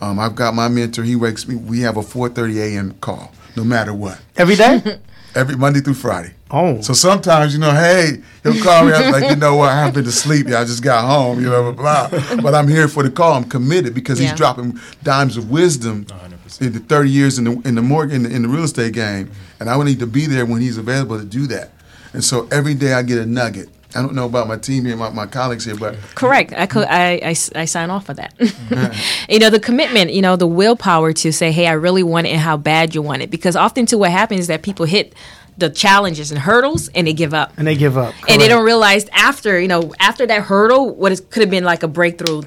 [0.00, 1.04] Um, I've got my mentor.
[1.04, 1.54] He wakes me.
[1.54, 2.92] We have a 4:30 a.m.
[3.00, 4.98] call, no matter what, Every day.
[5.34, 6.34] every Monday through Friday.
[6.52, 6.80] Oh.
[6.80, 8.92] So sometimes, you know, hey, he'll call me.
[8.92, 9.68] I'm like, you know what?
[9.70, 10.60] I haven't been to sleep yet.
[10.62, 11.40] I just got home.
[11.40, 12.36] You know, blah, blah.
[12.42, 13.34] But I'm here for the call.
[13.34, 14.30] I'm committed because Yeah.
[14.30, 16.60] he's dropping dimes of wisdom 100%.
[16.66, 18.94] in the 30 years in the in the mortgage in the, in the real estate
[18.94, 21.70] game, and I would need to be there when he's available to do that.
[22.12, 23.68] And so every day I get a nugget.
[23.94, 26.52] I don't know about my team here, my, my colleagues here, but Correct.
[26.56, 26.86] I could.
[26.86, 28.32] I, I, I sign off for that.
[29.28, 30.12] you know, the commitment.
[30.12, 33.02] You know, the willpower to say, "Hey, I really want it," and how bad you
[33.02, 33.30] want it.
[33.32, 35.12] Because often, too, what happens is that people hit
[35.58, 37.52] the challenges and hurdles, and they give up.
[37.56, 38.14] and they give up.
[38.28, 41.82] and they don't realize after you know after that hurdle what could have been like
[41.82, 42.42] a breakthrough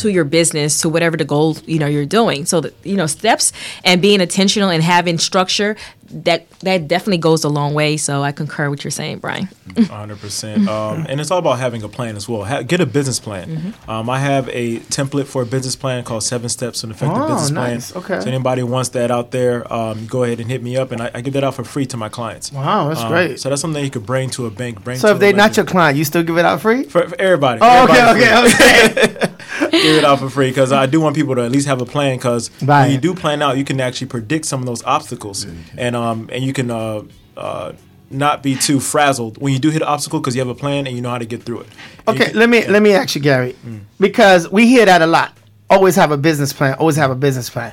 [0.00, 3.06] to your business to whatever the goal you know you're doing so that you know
[3.06, 3.52] steps
[3.84, 5.76] and being intentional and having structure
[6.10, 9.48] that that definitely goes a long way so i concur with you're saying brian
[9.88, 10.68] hundred percent.
[10.68, 12.44] Um, and it's all about having a plan as well.
[12.44, 13.48] Ha- get a business plan.
[13.48, 13.90] Mm-hmm.
[13.90, 17.18] Um, I have a template for a business plan called Seven Steps to an Effective
[17.20, 17.90] Oh, Business nice.
[17.92, 18.04] Plan.
[18.04, 18.20] Okay.
[18.20, 21.10] So anybody wants that out there, um, go ahead and hit me up, and I,
[21.14, 22.52] I give that out for free to my clients.
[22.52, 23.40] Wow, that's Um, great.
[23.40, 24.84] So that's something that you could bring to a bank.
[24.84, 26.84] Bring So to if they're not your client, you still give it out free?
[26.84, 27.58] for, for everybody.
[27.62, 28.66] Oh, okay, Everybody free.
[28.66, 29.30] okay, okay.
[29.60, 31.86] give it out for free because I do want people to at least have a
[31.86, 32.82] plan because Right.
[32.84, 36.28] when you do plan out, you can actually predict some of those obstacles and um
[36.32, 37.02] and you can uh,
[37.36, 37.72] uh,
[38.10, 40.86] not be too frazzled when you do hit an obstacle because you have a plan
[40.86, 41.66] and you know how to get through it.
[42.06, 43.56] And Okay, can- let me let me ask you, Gary,
[43.98, 45.36] because we hear that a lot.
[45.70, 46.74] Always have a business plan.
[46.74, 47.72] Always have a business plan.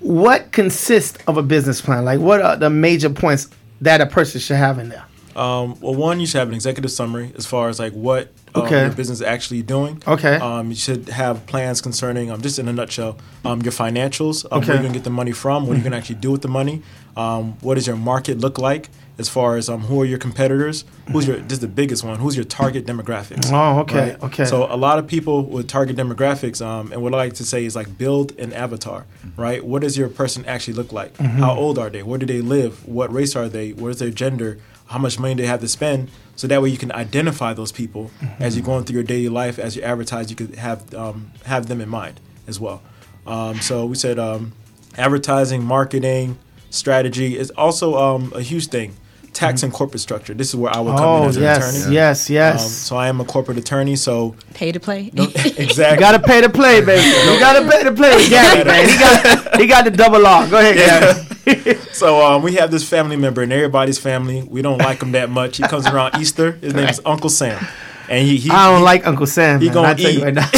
[0.00, 2.04] What consists of a business plan?
[2.04, 3.48] Like, what are the major points
[3.82, 5.04] that a person should have in there?
[5.36, 8.62] Um, well, one, you should have an executive summary as far as like what um,
[8.64, 8.80] Okay.
[8.82, 10.02] your business is actually doing.
[10.06, 10.36] Okay.
[10.36, 14.44] Um, you should have plans concerning, um, just in a nutshell, um, your financials.
[14.50, 14.68] Um, Okay.
[14.68, 15.66] Where you're gonna get the money from?
[15.66, 16.82] What are you gonna actually do with the money?
[17.16, 18.88] Um, what does your market look like?
[19.18, 20.84] As far as um, who are your competitors?
[21.12, 21.36] Who's your?
[21.36, 22.18] This is the biggest one.
[22.18, 23.50] Who's your target demographics?
[23.52, 24.46] Oh, okay, okay.
[24.46, 27.66] So a lot of people with target demographics, um, and what I like to say
[27.66, 29.04] is like build an avatar,
[29.36, 29.62] right?
[29.62, 31.12] What does your person actually look like?
[31.18, 31.36] Mm-hmm.
[31.38, 32.02] How old are they?
[32.02, 32.88] Where do they live?
[32.88, 33.72] What race are they?
[33.72, 34.58] Where's their gender?
[34.90, 36.10] How much money do they have to spend?
[36.36, 38.42] So that way you can identify those people Mm-hmm.
[38.42, 39.58] as you're going through your daily life.
[39.58, 42.82] As you advertise, you could have um, have them in mind as well.
[43.26, 44.52] Um, so we said um,
[44.96, 46.38] advertising, marketing,
[46.70, 48.96] strategy is also um, a huge thing.
[49.32, 50.34] Tax and corporate structure.
[50.34, 51.94] This is where I would come in Oh as an yes, attorney.
[51.94, 52.72] yes, Um, yes.
[52.72, 53.96] so I am a corporate attorney.
[53.96, 55.94] So pay to play exactly.
[55.94, 57.06] you gotta pay to play, baby.
[57.06, 58.64] You gotta pay to play, Gary.
[58.64, 58.88] Man.
[58.88, 60.48] He got he got the double R.
[60.48, 61.76] Go ahead, Gary.
[61.92, 64.42] So um, we have this family member, and everybody's family.
[64.42, 65.56] We don't like him that much.
[65.56, 66.52] He comes around Easter.
[66.52, 67.62] His name is Uncle Sam,
[68.08, 69.60] and he he, I don't he, like Uncle Sam.
[69.60, 69.74] he man.
[69.74, 70.24] gonna I tell you eat.
[70.24, 70.48] right now.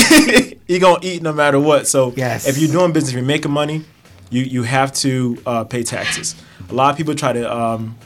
[0.66, 1.86] he gonna eat no matter what.
[1.88, 2.46] So Yes.
[2.46, 3.84] if you're doing business, if you're making money,
[4.30, 6.34] you you have to uh, pay taxes.
[6.68, 7.96] A lot of people try to um,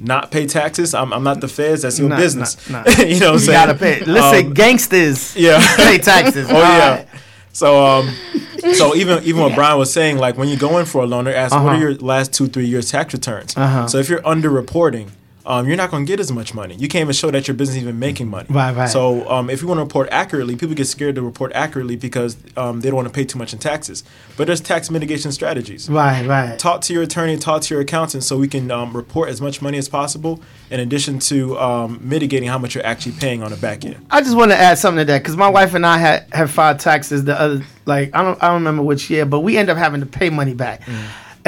[0.00, 0.94] not pay taxes.
[0.94, 1.82] I'm, I'm not the feds.
[1.82, 2.68] That's your Nah, business.
[2.70, 2.90] nah, nah.
[3.02, 3.66] you know what I'm You saying?
[3.66, 4.00] gotta pay.
[4.04, 5.58] Listen, Um, gangsters yeah.
[5.76, 6.48] pay taxes.
[6.50, 7.04] Oh yeah.
[7.52, 8.10] So um,
[8.74, 11.24] so even even what Brian was saying, like when you go in for a loan,
[11.24, 11.68] they ask what Uh-huh.
[11.70, 13.56] are your last two three years tax returns.
[13.56, 13.88] Uh-huh.
[13.88, 15.08] So if you're underreporting,
[15.48, 16.74] um, you're not going to get as much money.
[16.74, 18.46] You can't even show that your business is even making money.
[18.50, 18.88] Right, right.
[18.88, 22.36] So um, if you want to report accurately, people get scared to report accurately because
[22.58, 24.04] um, they don't want to pay too much in taxes.
[24.36, 25.88] But there's tax mitigation strategies.
[25.88, 26.58] Right, right.
[26.58, 29.62] Talk to your attorney, talk to your accountant, so we can um, report as much
[29.62, 30.38] money as possible.
[30.70, 34.04] In addition to um, mitigating how much you're actually paying on the back end.
[34.10, 36.50] I just want to add something to that because my wife and I had have
[36.50, 39.70] filed taxes the other like I don't I don't remember which year, but we end
[39.70, 40.82] up having to pay money back.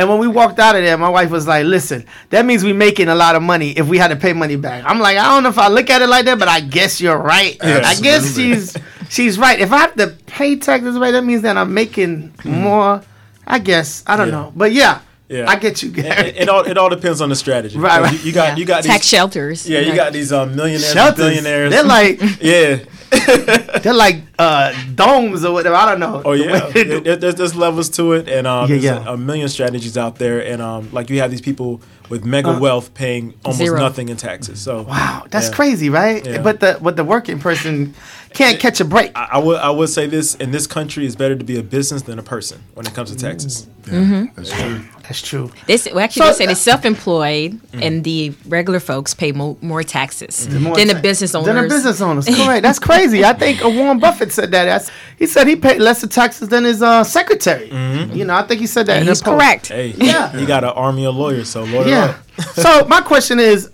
[0.01, 2.73] And when we walked out of there, my wife was like, "Listen, that means we're
[2.75, 5.25] making a lot of money if we had to pay money back." I'm like, I
[5.25, 7.59] don't know if I look at it like that, but I guess you're right.
[7.63, 8.75] I guess she's
[9.11, 9.61] she's right.
[9.61, 13.03] If I have to pay taxes right, that means that I'm making more.
[13.47, 14.33] I guess I don't Yeah.
[14.33, 16.29] know, but yeah, Yeah, I get you, It, Gary.
[16.31, 17.79] it, it all it all depends on the strategy.
[17.79, 18.13] Right, right.
[18.13, 18.57] You, you got Yeah.
[18.57, 19.69] you got tax these, shelters.
[19.69, 19.97] Yeah, you Right.
[19.97, 21.17] got these um, millionaires, Shelters.
[21.27, 21.71] billionaires.
[21.73, 22.79] They're like yeah.
[23.83, 25.75] they're like uh, domes or whatever.
[25.77, 26.23] I don't know.
[26.25, 29.09] Oh yeah, way There- there's, there's levels to it, and um, Yeah, there's yeah.
[29.11, 32.59] A, a million strategies out there, and um, like you have these people with mega
[32.59, 33.79] wealth paying almost Zero.
[33.79, 34.61] nothing in taxes.
[34.61, 35.55] So Wow, that's yeah.
[35.55, 36.25] crazy, right?
[36.25, 36.43] Yeah.
[36.43, 37.95] But the but the working person
[38.35, 39.13] can't catch a break.
[39.17, 41.63] I, I would I would say this in this country it's better to be a
[41.63, 43.67] business than a person when it comes to taxes.
[43.83, 43.93] Mm-hmm.
[43.95, 44.37] Yeah, mm-hmm.
[44.37, 44.85] That's true.
[45.03, 45.51] That's true.
[45.67, 47.83] They say, well, actually, So- they say the uh, self-employed mm-hmm.
[47.83, 51.47] and the regular folks pay mo- more taxes More than the business owners.
[51.47, 52.27] Than the business owners.
[52.27, 52.63] Correct.
[52.63, 53.25] That's crazy.
[53.25, 54.67] I think uh, Warren Buffett said that.
[54.67, 57.67] That's, he said he paid less of taxes than his uh, secretary.
[58.15, 58.99] You know, I think he said that.
[58.99, 59.69] And in he's correct.
[59.69, 60.37] Hey, Yeah.
[60.37, 62.15] you got an army of lawyers, so lawyer Yeah.
[62.55, 63.71] so my question is,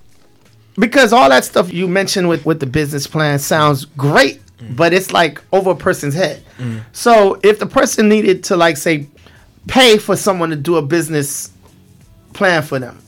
[0.79, 4.41] because all that stuff you mentioned with with the business plan sounds great,
[4.77, 6.43] but it's like over a person's head.
[6.93, 9.07] So if the person needed to like say
[9.69, 11.51] pay for someone to do a business
[12.33, 12.99] plan for them,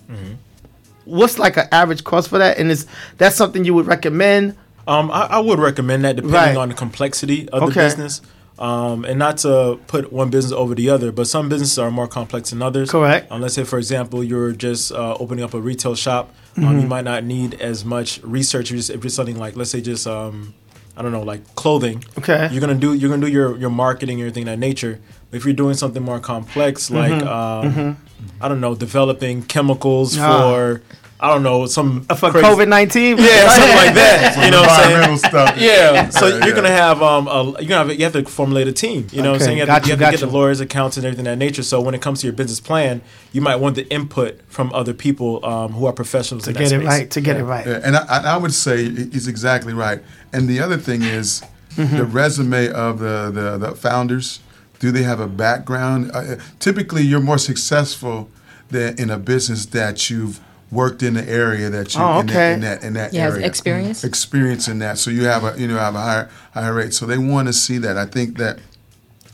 [1.05, 2.59] what's like an average cost for that?
[2.59, 2.87] And is
[3.19, 4.57] that something you would recommend?
[4.87, 6.57] Um, I, I would recommend that depending Right.
[6.57, 8.21] on the complexity of the business.
[8.59, 12.09] Um, and not to put one business over the other, but some businesses are more
[12.09, 12.91] complex than others.
[12.91, 13.31] Correct.
[13.31, 16.35] Um, let's say, for example, you're just uh, opening up a retail shop.
[16.57, 16.81] Um, Mm-hmm.
[16.81, 18.65] you might not need as much research.
[18.67, 20.55] if You just, if it's something like, let's say, just um,
[20.99, 22.03] I don't know, like clothing.
[22.19, 22.49] Okay.
[22.51, 24.99] You're gonna do you're gonna do your your marketing everything that nature.
[25.31, 27.97] But if you're doing something more complex, like um,
[28.41, 30.25] I don't know, developing chemicals Mm-hmm.
[30.25, 30.41] Ah.
[30.51, 30.83] for
[31.21, 33.19] I don't know some For COVID nineteen?
[33.19, 34.45] yeah, something like that.
[34.45, 35.19] You know what I'm saying?
[35.19, 35.57] Stuff.
[35.59, 38.69] Yeah, so Yeah, you're gonna have um, a, you're gonna have, you have to formulate
[38.69, 39.09] a team.
[39.11, 39.59] You know what I'm saying?
[39.59, 41.33] You have, to, you you, have to get got the lawyers, accountants, and everything of
[41.33, 41.65] that nature.
[41.65, 43.03] So when it comes to your business plan,
[43.33, 46.69] you might want the input from other people um, who are professionals To in get
[46.69, 46.87] that it space.
[46.89, 47.11] right.
[47.11, 47.43] To get Yeah.
[47.43, 47.67] it right.
[47.67, 50.01] Yeah, and I, I- I would say he's exactly right.
[50.33, 51.43] And the other thing is
[51.77, 51.97] Mm-hmm.
[51.97, 54.41] the resume of the, the, the founders.
[54.81, 56.11] Do they have a background?
[56.13, 58.29] Uh, typically, you're more successful
[58.71, 62.53] than in a business that you've worked in the area that you Oh, in, that,
[62.55, 64.05] in that in that Yeah, area experience.
[64.05, 64.99] experience in that.
[64.99, 66.93] So you have a you know have a higher higher rate.
[66.95, 67.97] So they want to see that.
[67.97, 68.59] I think that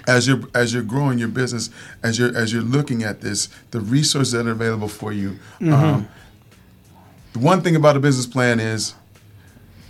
[0.07, 1.71] as you're as you're growing your business,
[2.03, 5.39] as you're as you're looking at this, the resources that are available for you.
[5.61, 6.09] Um,
[7.33, 8.95] the one thing about a business plan is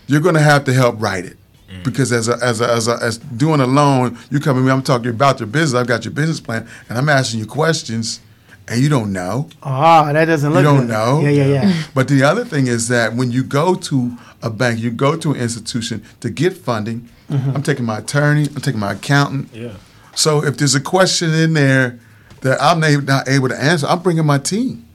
[0.07, 1.37] you're going to have to help write it.
[1.83, 4.71] Because as a, as a, as a, as doing a loan, you come to me,
[4.71, 5.75] I'm talking about your business.
[5.81, 8.21] I've got your business plan, and I'm asking you questions,
[8.69, 9.49] and you don't know.
[9.63, 10.89] Oh, that doesn't look You don't good.
[10.89, 11.21] know.
[11.21, 11.83] Yeah, yeah, yeah.
[11.95, 15.33] But the other thing is that when you go to a bank, you go to
[15.33, 17.09] an institution to get funding.
[17.31, 17.51] Mm-hmm.
[17.57, 19.49] I'm taking my attorney, I'm taking my accountant.
[19.53, 19.73] Yeah.
[20.15, 21.99] So if there's a question in there
[22.43, 24.87] that I'm not able to answer, I'm bringing my team.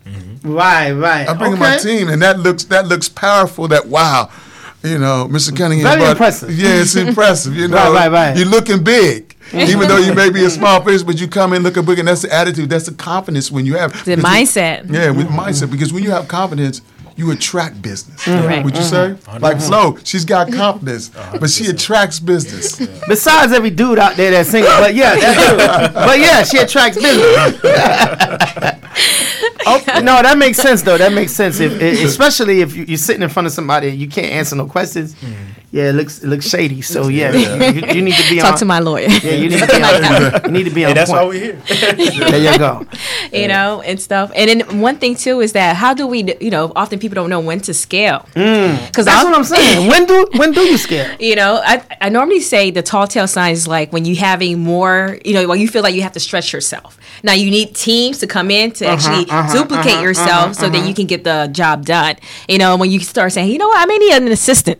[0.43, 1.27] Right, right.
[1.27, 1.71] I'm bringing okay.
[1.71, 3.67] my team, and that looks that looks powerful.
[3.67, 4.31] That wow,
[4.81, 5.55] you know, Mr.
[5.55, 5.83] Cunningham.
[5.83, 6.57] Very but- impressive.
[6.57, 7.55] Yeah, it's impressive.
[7.55, 8.37] You know, Right, right, right.
[8.37, 11.63] You're looking big, even though you may be a small fish, but you come in
[11.63, 12.69] looking big, and that's the attitude.
[12.69, 14.23] That's the confidence when you have The because you-
[14.61, 14.93] mindset.
[14.93, 16.81] Yeah, with mindset because when you have confidence.
[17.15, 18.23] You attract business.
[18.23, 18.47] Mm-hmm.
[18.47, 18.63] Right.
[18.63, 19.31] Would you mm-hmm.
[19.33, 19.39] say?
[19.39, 22.77] Like Flo, she's got confidence, but she attracts business.
[23.09, 25.57] Besides every dude out there that's single, but yeah, that's true.
[25.95, 27.59] but yeah, she attracts business.
[29.65, 30.97] oh, no, that makes sense though.
[30.97, 31.59] That makes sense.
[31.59, 34.55] If, i- especially if you- you're sitting in front of somebody and you can't answer
[34.55, 35.13] no questions.
[35.71, 36.81] Yeah, it looks it looks shady.
[36.81, 38.57] So yeah, You, you need to be Talk on.
[38.59, 39.07] to my lawyer.
[39.07, 40.41] yeah, you need to be on.
[40.45, 41.21] You need to be on Hey, that's point.
[41.21, 41.61] why we're here.
[42.31, 42.85] there you go.
[43.31, 44.31] you know, and stuff.
[44.35, 47.29] And then one thing too is that how do we, you know, often people don't
[47.29, 48.25] know when to scale.
[48.33, 48.87] Mm.
[48.87, 49.87] Because That's what I'm saying.
[49.87, 51.15] When do when do you scare?
[51.19, 54.59] You know, I, I normally say the tall tale sign is like when you having
[54.59, 56.97] more, you know, when you feel like you have to stretch yourself.
[57.23, 60.67] Now you need teams to come in to uh-huh, actually uh-huh, duplicate uh-huh, yourself so
[60.69, 62.15] that you can get the job done.
[62.47, 64.79] You know, when you start saying, you know what, I may need an assistant.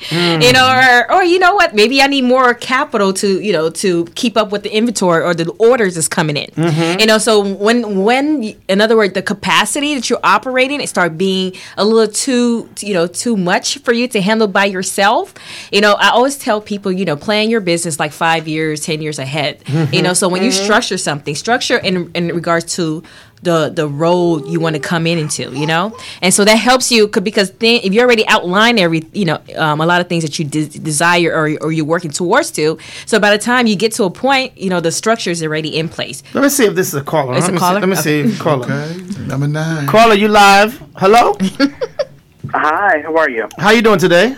[0.00, 0.40] Hmm.
[0.40, 1.74] You know, or, or you know what?
[1.74, 5.34] Maybe I need more capital to you know to keep up with the inventory or
[5.34, 6.50] the orders is coming in.
[6.50, 7.00] Mm-hmm.
[7.00, 11.18] You know, so when when in other words, the capacity that you're operating it start
[11.18, 15.34] being a little too you know too much for you to handle by yourself.
[15.72, 19.02] You know, I always tell people you know plan your business like five years, ten
[19.02, 19.62] years ahead.
[19.66, 20.02] You mm-hmm.
[20.02, 20.64] know, so when you mm-hmm.
[20.64, 23.02] structure something, structure in in regards to
[23.42, 26.90] the the role you want to come in into, you know, and so that helps
[26.90, 30.22] you because then if you already outline every, you know, um, a lot of things
[30.24, 33.76] that you de- desire or or you're working towards to, so by the time you
[33.76, 36.22] get to a point, you know, the structure is already in place.
[36.34, 37.34] Let me see if this is a caller.
[37.36, 37.80] It's Let a me caller?
[37.96, 38.38] See, let me see.
[38.38, 38.64] Caller.
[38.64, 39.86] Okay, number nine.
[39.86, 40.82] Caller, you live.
[40.96, 41.36] Hello?
[42.52, 43.48] Hi, how are you?
[43.58, 44.34] How you doing today?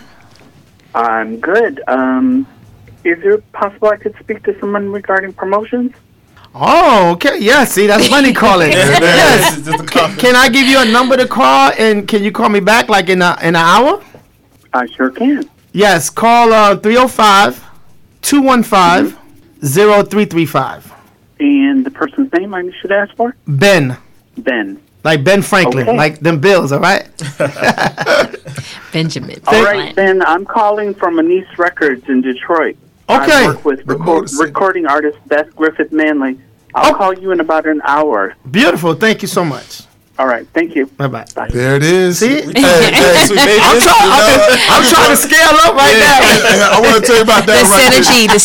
[0.93, 1.81] I'm good.
[1.87, 2.45] Um,
[3.03, 5.93] is it possible I could speak to someone regarding promotions?
[6.53, 7.37] Oh, okay.
[7.39, 8.71] Yeah, see, that's money calling.
[8.71, 9.57] yes.
[9.57, 12.31] It's just a Can, can I give you a number to call and can you
[12.31, 14.03] call me back like in a in an hour?
[14.73, 15.49] I sure can.
[15.73, 17.63] Yes, call uh 305
[18.21, 19.17] 215
[19.63, 20.93] 0335.
[21.39, 23.35] And the person's name I should ask for?
[23.47, 23.97] Ben.
[24.37, 24.79] Ben.
[25.03, 25.97] Like Ben Franklin, Okay.
[25.97, 27.07] like them bills, all right?
[28.93, 29.41] Benjamin.
[29.47, 30.21] All right, Ben.
[30.23, 32.77] I'm calling from Anise Records in Detroit.
[33.11, 33.45] Okay.
[33.45, 36.39] I work with record, recording artist Beth Griffith Manley.
[36.73, 36.97] I'll Oh.
[36.97, 38.35] call you in about an hour.
[38.49, 38.93] Beautiful.
[38.93, 39.81] Thank you so much.
[40.19, 40.45] All right.
[40.53, 40.85] Thank you.
[40.85, 41.25] Bye bye.
[41.49, 42.19] There it is.
[42.19, 42.27] See?
[42.41, 44.11] Hey, hey, So I'm this, trying.
[44.11, 46.71] I'm, I'm trying to scale up right now.
[46.77, 48.01] I want to tell you about The that right there.
[48.01, 48.37] synergy, the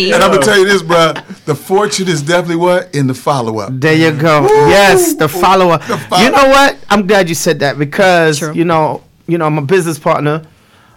[0.00, 0.14] synergy.
[0.14, 1.12] And I'm gonna tell you this, bro.
[1.44, 3.70] The fortune is definitely what in the follow up.
[3.74, 4.42] There you go.
[4.68, 5.78] Yes, the follower.
[5.78, 6.22] follow- up.
[6.22, 6.76] You know what?
[6.88, 8.54] I'm glad you said that because True.
[8.54, 10.42] you know, you know, I'm a business partner.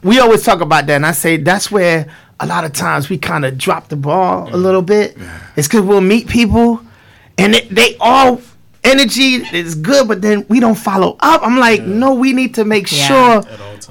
[0.03, 2.07] We always talk about that, and I say that's where
[2.41, 5.17] a lot of times we kind of drop the ball a little bit.
[5.55, 6.81] It's because we'll meet people,
[7.37, 8.41] and they, they all
[8.83, 11.41] energy is good, but then we don't follow up.
[11.43, 13.07] I'm like, no, we need to make Yeah.
[13.07, 13.43] sure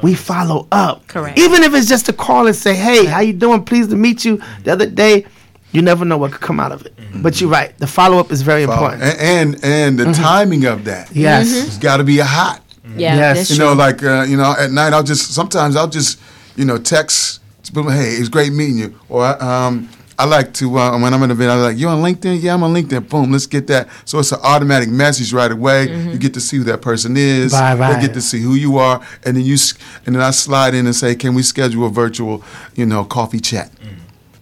[0.03, 1.07] we follow up.
[1.07, 1.39] Correct.
[1.39, 3.65] Even if it's just to call and say, hey, how you doing?
[3.65, 4.41] Pleased to meet you.
[4.65, 5.27] The other day.
[5.73, 7.23] You never know what could come out of it, mm-hmm.
[7.23, 7.79] but you're right.
[7.79, 9.03] The follow up is very important.
[9.05, 10.21] And and, and the mm-hmm.
[10.21, 11.13] timing of that.
[11.15, 11.47] Yes.
[11.47, 11.67] Mm-hmm.
[11.69, 12.61] It's got to be a hot.
[12.97, 13.37] Yeah, Yes.
[13.37, 13.67] that's You true.
[13.67, 16.19] know, like uh, you know, at night I'll just sometimes I'll just
[16.57, 17.40] you know text
[17.71, 21.25] people, hey, it's great meeting you, or um, I like to uh, when I'm in
[21.25, 22.43] an event, I'm like, you on LinkedIn?
[22.43, 23.09] Yeah, I'm on LinkedIn.
[23.09, 23.89] Boom, let's get that.
[24.05, 25.91] So it's an automatic message right away.
[25.91, 27.53] You get to see who that person is.
[27.53, 27.95] Right, right.
[27.95, 29.57] They get to see who you are, and then you
[30.05, 33.41] and then I slide in and say, can we schedule a virtual, you know, coffee
[33.41, 33.71] chat?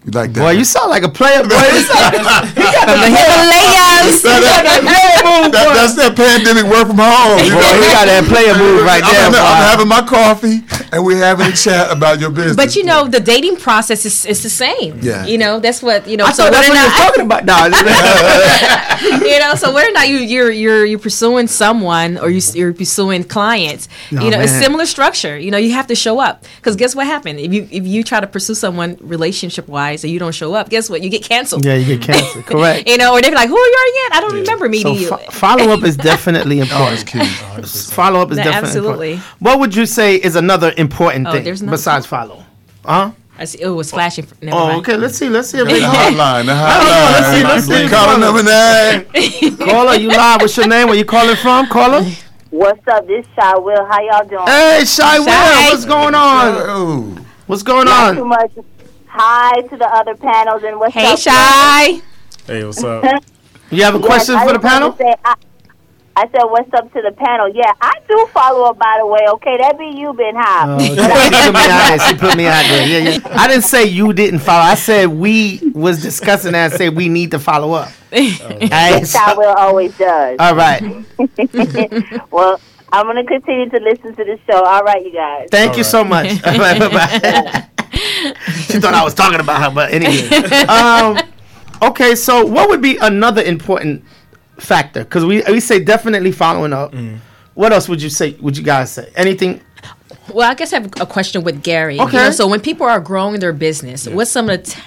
[0.09, 0.41] You like that?
[0.41, 1.53] Boy, you sound like a player, boy.
[1.53, 2.25] You sound- From
[3.05, 4.23] the Himalayas.
[4.25, 4.81] That- that-
[5.53, 7.45] that- that's that pandemic work from home.
[7.45, 7.77] You Boy, know?
[7.77, 9.27] he got that player move right there.
[9.29, 12.57] I'm, I'm having my coffee, and we're having a chat about your business.
[12.57, 14.99] But you know, the dating process is, is the same.
[15.03, 15.27] Yeah.
[15.27, 16.25] You know, that's what you know.
[16.25, 17.45] I so thought that's what or you was not, talking about.
[17.45, 22.41] No, you know, so whether or not you you're you're you're pursuing someone or you
[22.55, 24.63] you're pursuing clients, No, you know, it's man.
[24.63, 25.37] similar structure.
[25.39, 28.03] You know, you have to show up because guess what happened if you if you
[28.03, 31.03] try to pursue someone relationship wise and you don't show up, guess what?
[31.03, 31.65] You get canceled.
[31.65, 32.47] yeah, you get canceled.
[32.47, 32.89] Correct.
[32.89, 34.19] You know, or they're like, "Who are you again?
[34.19, 37.07] I don't remember So meeting you." fo- follow up is definitely oh, important.
[37.07, 37.19] key.
[37.21, 39.13] Oh, follow up is No, definitely absolutely.
[39.15, 39.43] important.
[39.43, 42.45] What would you say is another important Oh, thing there's another besides follow?
[42.85, 43.11] Huh?
[43.41, 44.27] I see, oh, it was flashing.
[44.43, 44.79] Never Oh, mind.
[44.81, 44.97] okay.
[44.97, 45.29] Let's see.
[45.29, 45.59] Let's see.
[45.59, 47.89] If The they hotline, the let's see, let's see.
[47.89, 49.57] Caller number nine.
[49.59, 50.41] Caller, you live.
[50.41, 50.89] What's your name?
[50.89, 51.67] Where you calling from?
[51.69, 52.03] Caller.
[52.51, 53.07] What's up?
[53.07, 53.85] This Shy Will.
[53.87, 54.47] How y'all doing?
[54.47, 55.19] Hey, Shy Shy.
[55.19, 55.71] Will.
[55.71, 56.55] What's going on?
[56.67, 58.29] Oh, What's going Not too on?
[58.29, 58.51] much.
[59.09, 61.19] Hi to the other panels and what's Hey, up?
[61.19, 62.03] Hey, Shy.
[62.47, 63.05] Hey, what's up?
[63.71, 64.93] You have a Yes, question I for the panel?
[64.93, 65.35] to say, I,
[66.17, 67.51] I said, what's up to the panel?
[67.55, 69.21] Yeah, I do follow up, by the way.
[69.35, 70.69] Okay, that be you, Ben Hop.
[70.71, 71.99] Oh, she put me out there.
[72.09, 72.89] She put me out there.
[72.89, 73.39] Yeah, yeah.
[73.39, 74.63] I didn't say you didn't follow.
[74.65, 76.73] I said we was discussing that.
[76.73, 77.91] I said we need to follow up.
[78.11, 80.37] Alright, so- Shy Will always does.
[80.41, 81.05] all right.
[82.31, 82.59] well,
[82.93, 84.63] I'm gonna continue to listen to the show.
[84.63, 85.49] All right, you guys.
[85.51, 86.43] Thank you so much.
[86.43, 87.69] Bye-bye.
[88.67, 90.29] she thought I was talking about her, but anyway.
[90.69, 91.19] Um,
[91.91, 94.05] okay, so what would be another important
[94.59, 95.05] factor?
[95.05, 96.95] Because we we say definitely following up.
[97.55, 98.33] What else would you say?
[98.41, 99.61] Would you guys say anything?
[100.33, 101.97] Well, I guess I have a question with Gary.
[101.97, 102.17] You Okay.
[102.19, 104.81] know, so when people are growing their business, what's some of the t-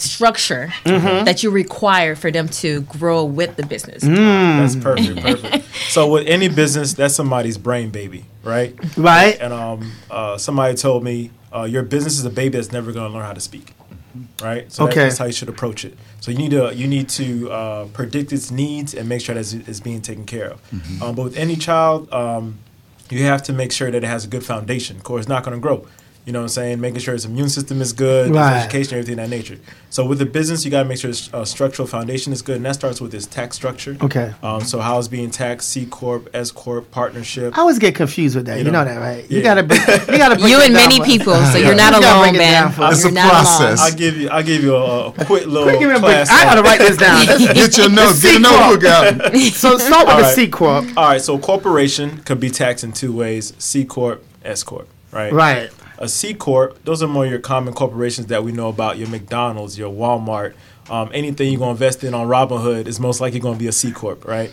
[0.00, 1.24] structure Mm-hmm.
[1.24, 4.02] that you require for them to grow with the business?
[4.04, 4.58] Mm.
[4.58, 5.64] That's perfect, perfect.
[5.90, 8.74] So with any business, that's somebody's brain baby, right?
[8.96, 9.38] Right.
[9.40, 13.08] And um, uh, somebody told me uh, your business is a baby that's never going
[13.10, 13.74] to learn how to speak,
[14.42, 14.70] right?
[14.72, 15.04] So Okay.
[15.04, 15.96] that's how you should approach it.
[16.20, 19.40] So you need to you need to uh, predict its needs and make sure that
[19.40, 21.02] it's, it's being taken care of.
[21.02, 22.58] Um, but with any child, um,
[23.10, 24.96] you have to make sure that it has a good foundation.
[24.96, 25.86] Of course, it's not going to grow.
[26.26, 26.80] You know what I'm saying?
[26.80, 28.56] Making sure its immune system is good, its Right.
[28.64, 29.58] education, everything of that nature.
[29.90, 32.56] So with the business, you got to make sure its uh, structural foundation is good,
[32.56, 33.96] and that starts with its tax structure.
[34.02, 34.32] Okay.
[34.42, 37.56] Um, so how it's being taxed, C corp, S corp, partnership.
[37.56, 38.58] I always get confused with that.
[38.58, 38.92] You, You know, know.
[38.92, 39.30] that, right?
[39.30, 39.42] You Yeah.
[39.44, 40.34] gotta, break, you gotta.
[40.40, 42.38] Break You it and down many for people, so you're not gotta alone, break it
[42.38, 42.72] Ben.
[42.72, 42.92] down.
[42.92, 43.80] It's You're a process.
[43.80, 44.28] I'll give you.
[44.28, 46.26] I'll give you a, a quick little Quick, give me a break.
[46.26, 46.30] class.
[46.30, 47.24] I gotta write this down.
[47.54, 48.20] Get your notes.
[48.20, 49.36] Get a C notebook out.
[49.52, 50.34] so start with All the right.
[50.34, 50.86] C corp.
[50.96, 51.20] All right.
[51.20, 54.88] So corporation could be taxed in two ways: C corp, S corp.
[55.12, 55.32] Right.
[55.32, 55.70] Right.
[55.98, 56.82] A C corp.
[56.84, 58.98] Those are more your common corporations that we know about.
[58.98, 60.54] Your McDonald's, your Walmart.
[60.90, 63.92] Um, anything you're gonna invest in on Robinhood is most likely gonna be a C
[63.92, 64.24] corp.
[64.24, 64.52] Right.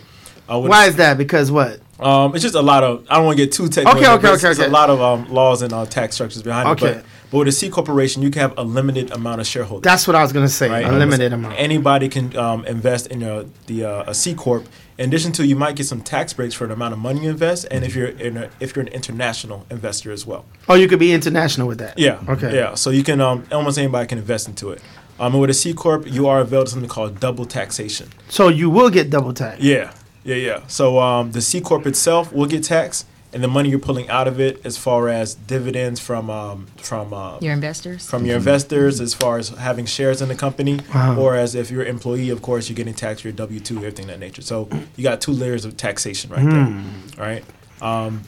[0.49, 1.17] Uh, Why is that?
[1.17, 1.79] Because what?
[1.99, 3.05] Um, it's just a lot of.
[3.09, 3.97] I don't want to get too technical.
[3.97, 4.65] Okay, okay, okay, okay.
[4.65, 6.87] a lot of um, laws and uh, tax structures behind Okay.
[6.91, 6.95] it.
[6.95, 9.83] But, but with a C corporation, you can have a limited amount of shareholders.
[9.83, 10.69] That's what I was gonna say.
[10.69, 10.85] right?
[10.85, 11.55] Unlimited amount.
[11.57, 14.67] Anybody can um, invest in a, the uh, a C corp.
[14.97, 17.29] In addition to, you might get some tax breaks for the amount of money you
[17.31, 20.45] invest, and if you're in a, if you're an international investor as well.
[20.69, 21.97] Oh, you could be international with that.
[21.97, 22.21] Yeah.
[22.29, 22.55] Okay.
[22.55, 22.75] Yeah.
[22.75, 24.81] So you can um, almost anybody can invest into it.
[25.19, 28.09] Um, and with a C corp, you are available to something called double taxation.
[28.29, 29.59] So you will get double tax.
[29.61, 30.67] Yeah, yeah, yeah.
[30.67, 34.27] So um, the C corp itself will get taxed, and the money you're pulling out
[34.27, 38.07] of it, as far as dividends from um, from uh, Your investors.
[38.09, 41.17] from your investors, as far as having shares in the company, Wow.
[41.19, 43.77] or as if you're an employee, of course, you're getting taxed for your W two,
[43.77, 44.41] everything of that nature.
[44.41, 46.83] So you got two layers of taxation right there.
[47.25, 47.43] right
[47.81, 48.21] Um,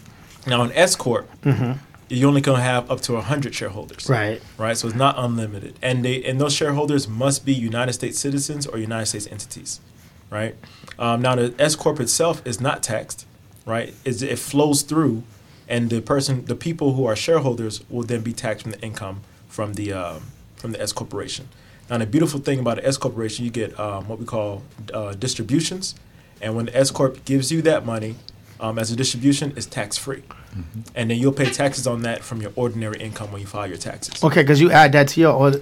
[0.48, 1.30] now an S corp,
[2.10, 4.42] you only can have up to hundred shareholders Right.
[4.58, 4.78] right?
[4.78, 8.78] So it's not unlimited, and they and those shareholders must be United States citizens or
[8.78, 9.80] United States entities,
[10.30, 10.56] right?
[11.00, 13.26] Um, now the S corp itself is not taxed,
[13.66, 13.94] right?
[14.04, 15.24] It's, it flows through,
[15.68, 19.22] and the person, the people who are shareholders will then be taxed from the income
[19.48, 20.24] from the um,
[20.56, 21.48] from the S corporation.
[21.90, 24.64] Now the beautiful thing about an S corporation, you get um, what we call
[24.94, 25.96] uh, distributions,
[26.42, 28.16] and when the S corp gives you that money
[28.60, 30.24] um, as a distribution, it's tax free.
[30.96, 33.78] And then you'll pay taxes on that from your ordinary income when you file your
[33.78, 34.24] taxes.
[34.24, 35.62] Okay, because you add that to your or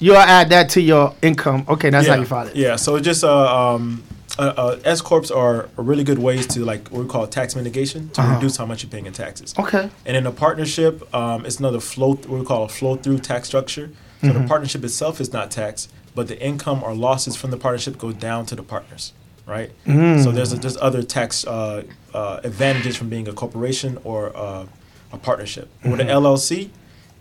[0.00, 1.64] you'll add that to your income.
[1.68, 2.14] Okay, that's yeah.
[2.14, 2.56] how you file it.
[2.56, 4.02] Yeah, so it just uh, um,
[4.38, 7.54] uh, uh, S corps are, are really good ways to like what we call tax
[7.54, 8.34] mitigation to Uh-huh.
[8.34, 9.54] reduce how much you're paying in taxes.
[9.58, 9.90] Okay.
[10.06, 12.10] And in a partnership, um, it's another flow.
[12.14, 13.90] What we call a flow through tax structure.
[14.20, 14.42] So Mm-hmm.
[14.42, 18.12] the partnership itself is not taxed, but the income or losses from the partnership go
[18.12, 19.12] down to the partners,
[19.46, 19.70] right?
[19.84, 20.22] Mm.
[20.22, 21.82] So there's a, there's other tax uh,
[22.14, 24.66] uh, advantages from being a corporation or uh,
[25.12, 25.68] a partnership.
[25.82, 26.00] With Mm-hmm.
[26.02, 26.70] an LLC,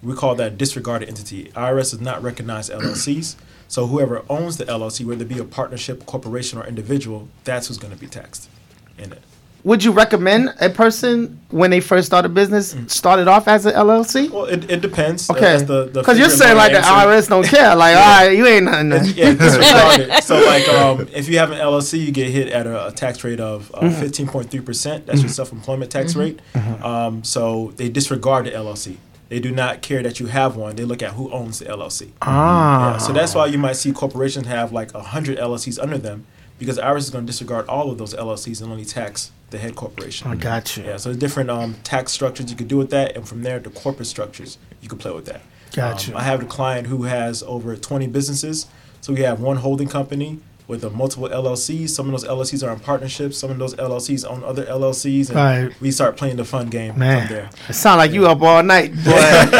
[0.03, 1.51] we call that disregarded entity.
[1.55, 3.35] IRS does not recognize LLCs.
[3.71, 7.77] So whoever owns the LLC, whether it be a partnership, corporation, or individual, that's who's
[7.77, 8.49] going to be taxed
[8.97, 9.21] in it.
[9.63, 13.73] Would you recommend a person when they first start a business started off as an
[13.75, 14.29] LLC?
[14.29, 15.29] Well, it, it depends.
[15.29, 17.73] Okay, the- the because you're saying like the lawyer IRS don't care.
[17.83, 18.91] Like, all right, you ain't nothing.
[18.91, 20.21] It's- yeah, disregarded.
[20.29, 23.23] so like, um, if you have an LLC, you get hit at a, a tax
[23.23, 24.01] rate of uh, Mm-hmm.
[24.03, 25.05] 15.3 percent.
[25.05, 26.39] That's your self-employment tax rate.
[26.83, 28.97] Um, so they disregard the LLC.
[29.31, 30.75] They do not care that you have one.
[30.75, 32.09] They look at who owns the LLC.
[32.21, 36.25] Ah, Yeah, so that's why you might see corporations have like hundred LLCs under them,
[36.59, 39.77] because IRS is going to disregard all of those LLCs and only tax the head
[39.77, 40.29] corporation.
[40.29, 40.83] I got you.
[40.83, 43.57] Yeah, so there's different um, tax structures you could do with that, and from there,
[43.57, 45.43] the corporate structures you could play with that.
[45.71, 46.11] Gotcha.
[46.11, 48.67] Um, I have a client who has over 20 businesses.
[48.99, 50.41] So we have one holding company
[50.71, 51.89] with a multiple LLCs.
[51.89, 53.37] Some of those LLCs are in partnerships.
[53.37, 55.81] Some of those LLCs own other LLCs, and Right.
[55.81, 57.49] we start playing the fun game Man, from there.
[57.69, 59.11] it sound like you up all night, boy.
[59.11, 59.51] sound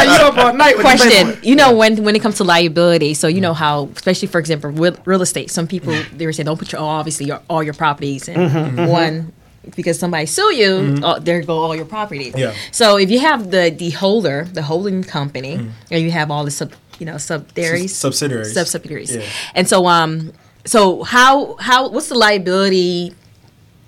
[0.00, 0.76] like you up all night.
[0.76, 4.38] question you know when when it comes to liability so you know how especially for
[4.38, 7.62] example with real estate some people they were saying don't put your obviously your, all
[7.62, 9.32] your properties in Mm-hmm, one
[9.76, 12.52] because somebody sue you uh, there go all your properties Yeah.
[12.70, 15.54] so if you have the the holder the holding company
[15.90, 18.52] and you have all the sub you know subsidiaries Sub- subsidiaries.
[18.54, 19.22] sub subsidiaries Yeah.
[19.54, 20.32] and so um
[20.68, 23.12] so how how what's the liability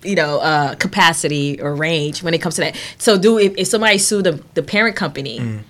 [0.03, 3.66] you know uh capacity or range when it comes to that so do if, if
[3.66, 5.62] somebody sue the, the parent company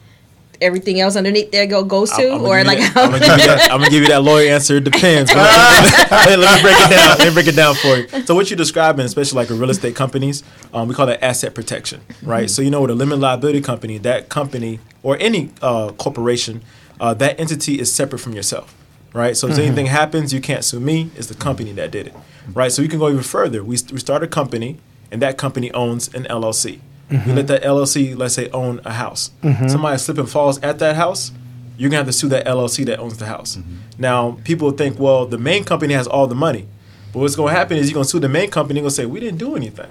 [0.61, 3.47] everything else underneath there go goes to I'm, or like that, I'm, gonna give you
[3.47, 4.77] that, I'm gonna give you that lawyer answer.
[4.77, 5.33] It depends.
[5.33, 7.19] but let, me break it down.
[7.19, 8.27] Let me break it down for you.
[8.27, 10.43] So what you're describing, especially like a real estate companies,
[10.73, 12.51] um, we call that asset protection, right?
[12.51, 16.63] So you know, with a limited liability company, that company or any uh, corporation,
[17.01, 18.75] uh, that entity is separate from yourself,
[19.13, 19.37] right?
[19.37, 19.63] So if mm-hmm.
[19.63, 21.11] anything happens, you can't sue me.
[21.17, 22.15] It's the company that did it,
[22.53, 22.73] right?
[22.73, 23.63] So you can go even further.
[23.63, 24.79] We we start a company,
[25.11, 26.81] and that company owns an LLC.
[27.11, 27.47] We let mm-hmm.
[27.47, 29.33] that LLC, let's say, own a house.
[29.43, 29.67] Mm-hmm.
[29.67, 31.33] Somebody slip and falls at that house,
[31.77, 33.59] you're gonna have to sue that LLC that owns the house.
[33.99, 36.69] Now, people think, well, the main company has all the money,
[37.13, 38.79] but what's gonna happen is you're gonna sue the main company.
[38.79, 39.91] and gonna say we didn't do anything.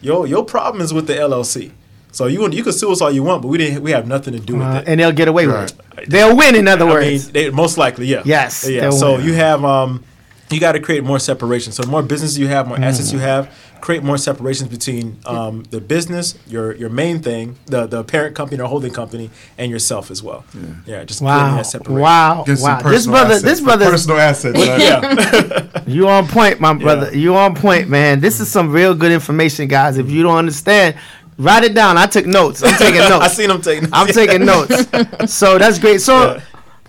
[0.00, 1.72] Your your problem is with the LLC.
[2.16, 3.82] So you you can sue us all you want, but we didn't.
[3.82, 4.88] We have nothing to do with Uh, it.
[4.88, 6.08] and they'll get away with it.
[6.10, 7.24] They'll win, in other I words.
[7.26, 8.22] mean, they, most likely, yeah.
[8.24, 8.88] Yes, Yeah.
[8.88, 9.26] So win.
[9.26, 10.02] you have um,
[10.50, 11.72] you got to create more separation.
[11.72, 13.14] So the more business you have, more assets Mm.
[13.14, 13.48] you have,
[13.82, 18.62] create more separations between um, the business, your your main thing, the the parent company
[18.62, 20.42] or holding company, and yourself as well.
[20.86, 21.04] Yeah.
[21.04, 22.00] just creating wow, that separation.
[22.00, 22.76] wow, Get some wow.
[22.78, 24.58] This personal brother, assets, this some brother, personal assets.
[24.68, 24.80] right?
[24.80, 25.80] Yeah.
[25.86, 27.14] you on point, my brother.
[27.14, 28.20] You on point, man.
[28.20, 29.98] This is some real good information, guys.
[29.98, 30.94] If you don't understand,
[31.38, 31.96] write it down.
[31.98, 32.62] I took notes.
[32.62, 33.10] I'm taking notes.
[33.12, 33.34] I notes.
[33.34, 33.88] seen them taking.
[33.92, 34.86] I'm taking notes.
[35.32, 36.00] So that's great.
[36.00, 36.40] So Yeah.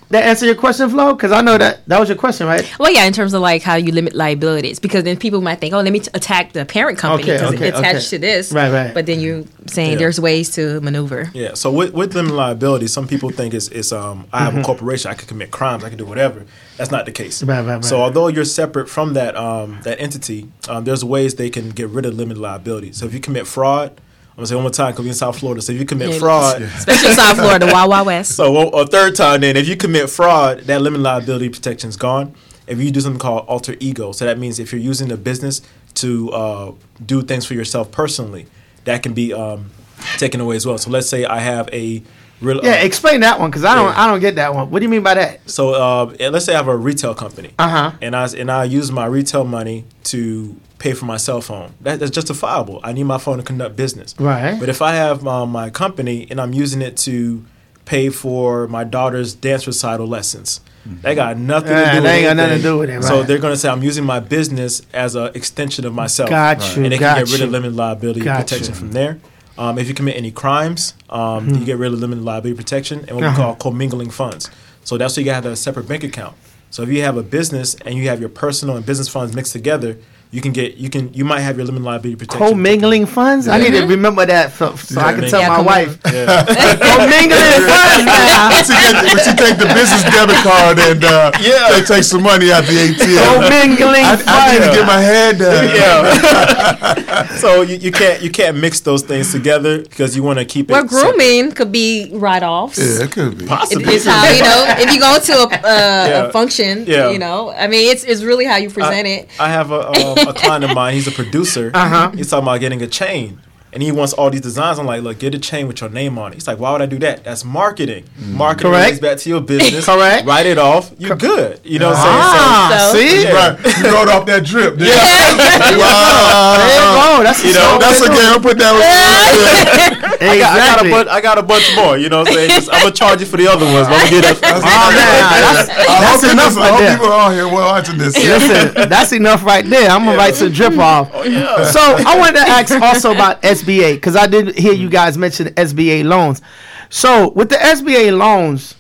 [0.10, 1.14] that answer your question, Flo?
[1.14, 2.64] Because I know that that was your question, right?
[2.80, 5.74] Well, yeah, in terms of like how you limit liabilities, because then people might think,
[5.74, 8.18] oh, let me t- attack the parent company because okay, it's attached okay.
[8.18, 8.52] to this.
[8.54, 8.94] Right, right.
[8.94, 9.98] But then you're saying Yeah.
[9.98, 11.30] there's ways to maneuver.
[11.34, 11.56] Yeah.
[11.56, 14.46] So with, with limited liability, some people think it's, it's um I Mm-hmm.
[14.56, 16.46] have a corporation, I could commit crimes, I can do whatever.
[16.78, 17.44] That's not the case.
[17.44, 17.84] Right, right, right.
[17.86, 21.90] So although you're separate from that um that entity, um, there's ways they can get
[21.90, 22.94] rid of limited liability.
[22.94, 24.07] So if you commit fraud, I'm
[24.38, 25.62] gonna say one more time because we're in South Florida.
[25.62, 26.20] So if you commit Yeah.
[26.20, 28.36] fraud, Especially South Florida, Wild Wild West.
[28.36, 32.34] so a third time, then if you commit fraud, that limited liability protection is gone.
[32.68, 35.62] If you do something called alter ego, so that means if you're using the business
[35.96, 36.72] to uh,
[37.06, 38.46] do things for yourself personally,
[38.84, 39.72] that can be um,
[40.18, 40.78] taken away as well.
[40.78, 42.04] So let's say I have a
[42.42, 44.04] real Yeah, uh, explain that one because I don't Yeah.
[44.04, 44.70] I don't get that one.
[44.70, 45.50] What do you mean by that?
[45.50, 47.94] so uh, let's say I have a retail company, Uh-huh.
[48.02, 51.74] and I and I use my retail money to pay for my cell phone.
[51.82, 52.80] That, that's justifiable.
[52.84, 54.14] I need my phone to conduct business.
[54.20, 54.60] Right.
[54.60, 57.44] But if I have um, my company and I'm using it to
[57.86, 60.62] pay for my daughter's dance recital lessons,
[61.02, 62.02] they got nothing Yeah, to do.
[62.02, 63.28] they with ain't got nothing to do with it, So right.
[63.28, 66.30] they're going to say I'm using my business as an extension of myself.
[66.30, 67.46] Got you, And they got can get rid you.
[67.48, 68.80] of limited liability Got protection you.
[68.80, 69.20] from there.
[69.58, 73.16] Um, if you commit any crimes, um, you get rid of limited liability protection and
[73.18, 73.32] what Uh-huh.
[73.38, 74.50] we call commingling funds.
[74.86, 76.36] So that's why you got to have a separate bank account.
[76.70, 79.52] So if you have a business and you have your personal and business funds mixed
[79.54, 79.98] together,
[80.32, 82.48] you can get you can you might have your limited liability protection.
[82.48, 83.48] Co-mingling funds?
[83.48, 85.88] I need to remember that so, so I can tell yeah, my co-mingling.
[85.88, 86.02] wife.
[86.14, 86.44] Yeah.
[86.46, 88.50] Co-mingling funds now.
[88.52, 91.72] But she, take, but she take the business debit card and uh, Yeah.
[91.72, 93.24] they take some money out the ATM.
[93.24, 95.66] Co-mingling I, I need to get my head done.
[95.76, 97.38] yeah.
[97.44, 100.70] so you, you can't you can't mix those things together because you want to keep
[100.70, 100.90] Well, it.
[100.92, 101.16] separate.
[101.18, 102.78] grooming could be write-offs.
[102.78, 103.46] Yeah, it could be.
[103.46, 104.00] It Possibly.
[104.00, 106.26] how you know if you go to a, uh, Yeah.
[106.26, 106.86] a function.
[106.86, 107.10] Yeah.
[107.10, 109.30] You know, I mean, it's it's really how you present it.
[109.40, 110.94] I have a, um, a client of mine.
[110.94, 111.72] He's a producer.
[111.74, 112.12] Uh-huh.
[112.12, 113.42] He's talking about getting a chain,
[113.78, 114.80] and he wants all these designs.
[114.80, 116.34] I'm like, look, get a chain with your name on it.
[116.34, 117.24] He's like, why would I do that?
[117.24, 118.06] That's marketing.
[118.18, 118.86] Marketing Correct.
[118.86, 119.86] relates back to your business.
[119.92, 120.26] Correct.
[120.26, 120.90] Write it off.
[120.98, 121.60] You're good.
[121.64, 122.18] You know what I'm saying?
[122.18, 123.24] Ah, So- see?
[123.24, 123.34] Yeah.
[123.54, 123.78] Right.
[123.86, 124.78] You wrote off that drip.
[124.80, 124.98] didn't you?
[125.38, 127.18] There you Wow.
[127.20, 127.24] go.
[127.24, 128.42] That's You know, That's a game.
[128.42, 130.18] Put that saying?
[130.18, 130.90] I, got, I, got a Exactly.
[130.90, 131.98] bunch, I got a bunch more.
[131.98, 132.52] You know what I'm saying?
[132.74, 133.88] I'm gonna charge you for the other ones.
[133.88, 134.62] But I'm gonna get that.
[134.66, 135.06] Oh man,
[135.46, 136.98] that's, I that's hope, enough this, I right hope there.
[136.98, 138.18] people are here watching this.
[138.18, 139.90] Listen, that's enough right there.
[139.92, 141.12] I'm gonna write some drip off.
[141.14, 145.48] So I wanted to ask also about SBA because I did hear you guys mention
[145.50, 146.42] SBA loans.
[146.90, 148.76] So with the SBA loans,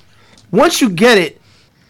[0.51, 1.41] once you get it,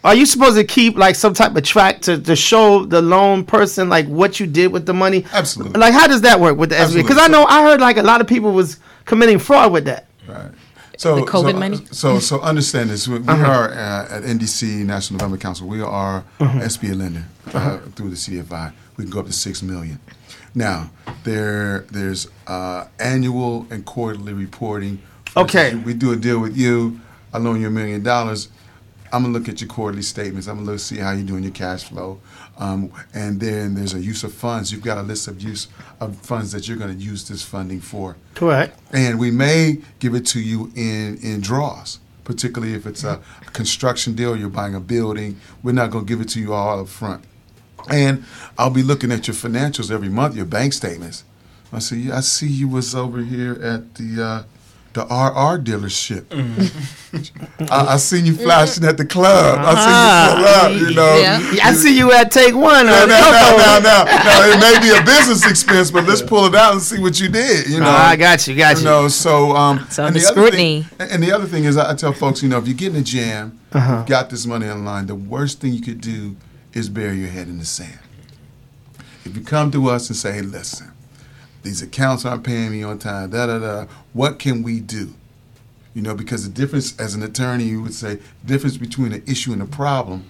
[0.04, 3.44] are you supposed to keep like some type of track to, to show the loan
[3.44, 5.24] person like what you did with the money?
[5.32, 5.78] Absolutely.
[5.78, 7.02] Like how does that work with the SBA?
[7.02, 10.06] Because I know I heard like a lot of people was committing fraud with that.
[10.26, 10.50] Right.
[10.96, 11.76] So, The COVID so, money?
[11.92, 13.06] So, so understand this.
[13.06, 13.44] We, we Uh-huh.
[13.44, 15.68] are uh, at NDC National Development Council.
[15.68, 16.58] We are Uh-huh.
[16.58, 17.24] SBA lender
[17.54, 18.72] uh, through the CDFI.
[18.96, 20.00] We can go up to six million.
[20.58, 20.90] Now,
[21.22, 25.00] there, there's uh, annual and quarterly reporting.
[25.26, 25.66] For Okay.
[25.66, 27.00] instance, We do a deal with you.
[27.32, 28.48] I loan you a million dollars.
[29.12, 30.48] I'm gonna look at your quarterly statements.
[30.48, 32.18] I'm gonna look see how you're doing your cash flow,
[32.58, 34.72] um, and then there's a use of funds.
[34.72, 35.68] You've got a list of use
[36.00, 38.76] of funds that you're gonna use this funding for Correct.
[38.92, 43.18] and we may give it to you in in draws particularly if it's a
[43.54, 46.78] construction deal you're buying a building we're not going to give it to you all
[46.80, 47.24] up front
[47.90, 48.24] and
[48.58, 51.24] i'll be looking at your financials every month your bank statements
[51.72, 54.42] i see i see you was over here at the uh
[54.94, 56.24] the RR dealership.
[57.70, 59.58] I, I seen you flashing at the club.
[59.62, 59.92] I seen
[60.32, 60.88] you pull up.
[60.90, 61.18] You know,
[61.52, 61.66] Yeah.
[61.68, 62.86] I see you at Take One.
[62.86, 63.56] no, or no, no, Coco.
[63.58, 64.50] no, no, no.
[64.50, 67.28] It may be a business expense, but let's pull it out and see what you
[67.28, 67.68] did.
[67.68, 68.84] You know, I got you, got you you.
[68.88, 70.82] know, so um, So and the scrutiny.
[70.82, 72.92] thing- and the other thing is, I, I tell folks, you know, if you get
[72.94, 74.04] in a jam, Uh-huh.
[74.04, 75.06] got this money on the line.
[75.06, 76.34] The worst thing you could do
[76.72, 77.98] is bury your head in the sand.
[79.24, 80.92] If you come to us and say, "Hey, listen,
[81.62, 83.86] these accounts aren't paying me on time," da da da.
[84.12, 85.14] What can we do?
[85.94, 89.52] You know, because the difference as an attorney, you would say, difference between an issue
[89.52, 90.24] and a problem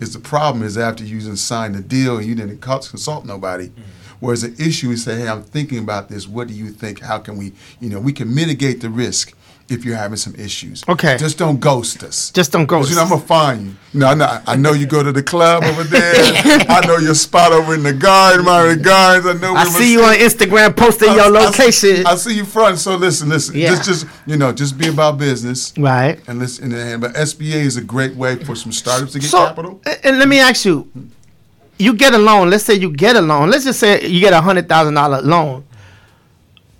[0.00, 3.68] is the problem is after you didn't sign the deal and you didn't consult nobody.
[3.68, 3.82] Mm-hmm.
[4.20, 6.26] Whereas the issue is say, hey, I'm thinking about this.
[6.26, 7.00] What do you think?
[7.00, 9.35] How can we, you know, we can mitigate the risk
[9.68, 10.84] if you're having some issues.
[10.88, 11.16] Okay.
[11.18, 12.30] Just don't ghost us.
[12.30, 12.88] Just don't ghost.
[12.90, 13.76] You know, I'm gonna find you.
[13.94, 16.14] You know, I know, I know you go to the club over there.
[16.68, 19.26] I know your spot over in the garden, my regards.
[19.26, 19.54] I know.
[19.54, 22.06] I see you on Instagram posting I- your I- location.
[22.06, 22.78] I, see you front.
[22.78, 23.56] So listen, listen.
[23.56, 23.70] Yeah.
[23.70, 25.72] Just, just you know, just be about business.
[25.76, 26.20] right.
[26.28, 29.46] And listen, and, but SBA is a great way for some startups to get So,
[29.46, 29.80] capital.
[30.04, 30.88] and let me ask you,
[31.78, 32.50] you get a loan.
[32.50, 33.50] Let's say you get a loan.
[33.50, 35.64] Let's just say you get a hundred thousand dollar loan.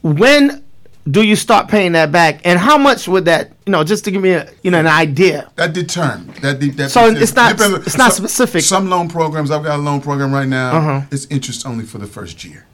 [0.03, 0.63] When
[1.09, 3.53] do you start paying that back, and how much would that?
[3.67, 5.51] You know, just to give me a you know an idea.
[5.57, 6.35] That determined.
[6.37, 8.63] That, de- that So it it's not- depends- it's not some- specific.
[8.63, 9.51] Some loan programs.
[9.51, 10.77] I've got a loan program right now.
[10.77, 11.01] Uh-huh.
[11.11, 12.65] It's interest only for the first year.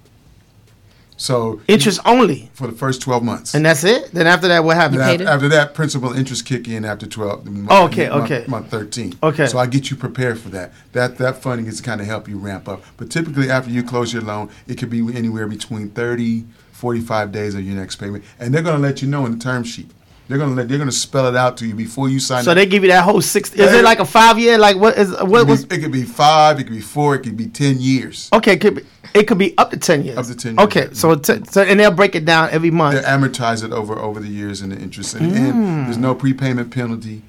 [1.19, 3.55] So Interest only, for the first 12 months.
[3.55, 4.11] and that's it.
[4.13, 5.03] Then after that, what happens?
[5.03, 7.47] After, after that, principal interest kick in after 12.
[7.47, 8.45] month- Oh, okay, month- okay.
[8.49, 9.15] Month 13.
[9.23, 9.47] Okay.
[9.47, 10.73] So I get you prepared for that.
[10.95, 12.83] That that funding is kind of help you ramp up.
[12.97, 16.45] But typically, after you close your loan, it could be anywhere between 30,
[16.83, 19.39] 45 days of your next payment, and they're going to let you know in the
[19.39, 19.89] term sheet.
[20.27, 22.43] They're going to let they're going to spell it out to you before you sign.
[22.43, 23.53] So they give you that whole six.
[23.53, 24.59] Is it like a five year?
[24.59, 25.65] Like what is it, what could was?
[25.65, 28.29] be, it could be five, it could be four, it could be 10 years.
[28.33, 28.83] Okay, it could be,
[29.15, 30.19] it could be up to ten years.
[30.19, 32.97] Up to 10 years, Okay, so t- so and they'll break it down every month.
[32.97, 35.85] They amortize it over over the years and the interest, and, and mm.
[35.85, 37.23] there's no prepayment penalty.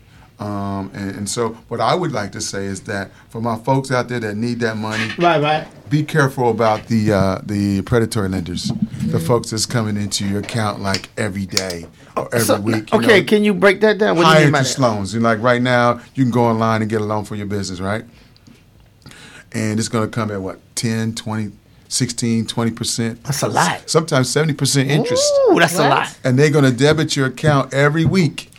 [0.44, 3.92] Um, and, and so, what I would like to say is that for my folks
[3.92, 5.66] out there that need that money, Right, right.
[5.90, 8.72] be careful about the uh, the predatory lenders,
[9.06, 11.86] the folks that's coming into your account like every day
[12.18, 12.94] or every So, week.
[12.94, 13.26] okay, know.
[13.26, 14.18] can you break that down?
[14.18, 14.82] What do you high mean by interest that?
[14.82, 15.14] loans.
[15.14, 17.80] And like right now, you can go online and get a loan for your business,
[17.80, 18.04] right?
[19.54, 21.52] And it's going to come at what 10, 20,
[21.88, 23.24] 16, 20%.
[23.24, 23.90] That's a lot.
[23.90, 25.32] Sometimes 70% interest.
[25.52, 26.18] Ooh, that's a lot.
[26.24, 28.50] And they're going to debit your account every week.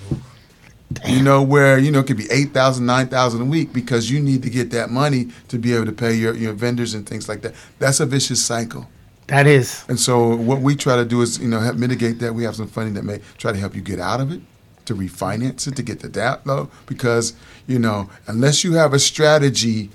[1.07, 4.11] You know where you know it could be eight thousand, nine thousand a week because
[4.11, 7.09] you need to get that money to be able to pay your, your vendors and
[7.09, 7.55] things like that.
[7.79, 8.89] That's a vicious cycle.
[9.29, 9.85] That is.
[9.89, 12.35] And so what we try to do is, you know, help mitigate that.
[12.35, 14.43] We have some funding that may try to help you get out of it,
[14.85, 16.69] to refinance it, to get the debt low.
[16.85, 17.33] Because,
[17.67, 19.89] you know, unless you have a strategy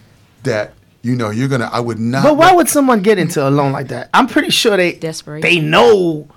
[0.44, 0.74] that,
[1.04, 3.72] you know, you're gonna I would not But why would someone get into a loan
[3.72, 4.10] like that?
[4.16, 5.42] I'm pretty sure they Desperate.
[5.44, 6.28] they know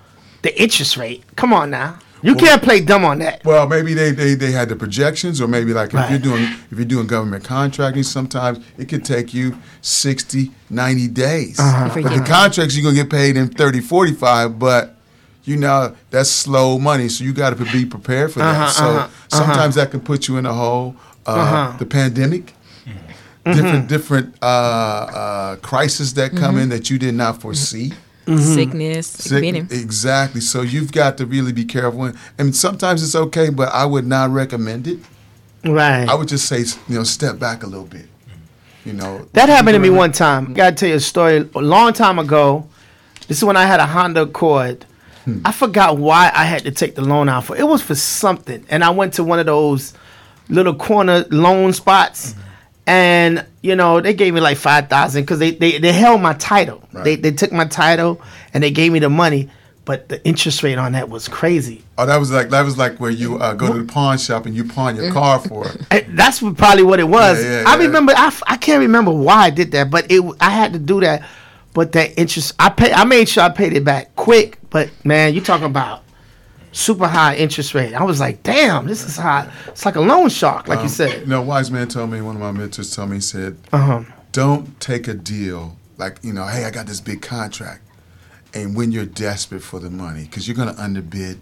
[0.43, 1.23] the interest rate.
[1.35, 1.97] Come on now.
[2.23, 3.43] You can't play dumb on that.
[3.43, 6.09] well, maybe they, they, they had the projections, or maybe like if Right.
[6.09, 11.59] you're doing if you're doing government contracting, sometimes it could take you 60, 90 days.
[11.59, 11.89] Uh-huh.
[12.01, 14.95] But the contracts you're gonna get paid in 30, 45, but
[15.43, 18.55] you know that's slow money, so you got to be prepared for that.
[18.55, 20.95] Uh-huh, so uh-huh, sometimes that can put you in a hole.
[21.27, 21.77] Uh, Uh-huh.
[21.77, 22.53] The pandemic,
[23.45, 23.51] Mm-hmm.
[23.61, 27.91] different different uh, uh, crises that come in that you did not foresee.
[28.25, 28.37] Mm-hmm.
[28.37, 29.07] Sickness.
[29.07, 30.41] Sick- being exactly.
[30.41, 32.05] So you've got to really be careful.
[32.05, 34.99] And, and sometimes it's okay, but I would not recommend it.
[35.65, 36.07] Right.
[36.07, 38.07] I would just say, you know, step back a little bit.
[38.85, 40.51] You know, That happened to me one time.
[40.51, 41.49] I Gotta tell you a story.
[41.55, 42.67] A long time ago,
[43.27, 44.85] this is when I had a Honda Accord.
[45.23, 45.39] Hmm.
[45.45, 47.55] I forgot why I had to take the loan out for.
[47.55, 49.93] It was for something, and I went to one of those
[50.49, 52.41] little corner loan spots, mm-hmm.
[52.85, 56.33] And you know they gave me like five thousand because they, they they held my
[56.33, 56.83] title.
[56.91, 57.21] They Right.
[57.21, 58.21] they took my title
[58.53, 59.49] and they gave me the money,
[59.85, 61.83] but the interest rate on that was crazy.
[61.97, 64.45] Oh, that was like that was like where you uh, go to the pawn shop
[64.45, 66.05] and you pawn your car for it.
[66.15, 67.43] That's probably what it was.
[67.43, 67.83] Yeah, yeah, I yeah.
[67.85, 68.13] remember.
[68.15, 70.21] I, f- I can't remember why I did that, but it.
[70.41, 71.23] I had to do that.
[71.73, 72.91] But that interest, I pay.
[72.93, 74.59] I made sure I paid it back quick.
[74.69, 76.03] But man, you talking about
[76.73, 77.93] super high interest rate?
[77.93, 79.49] I was like, damn, this is hot.
[79.67, 81.21] It's like a loan shark, like you Um, said.
[81.21, 83.77] You know, wise man told me one of my mentors told me he said, Uh
[83.77, 84.01] huh.
[84.33, 87.81] don't take a deal like you know, hey, I got this big contract,
[88.53, 91.39] and when you're desperate for the money, because you're gonna underbid,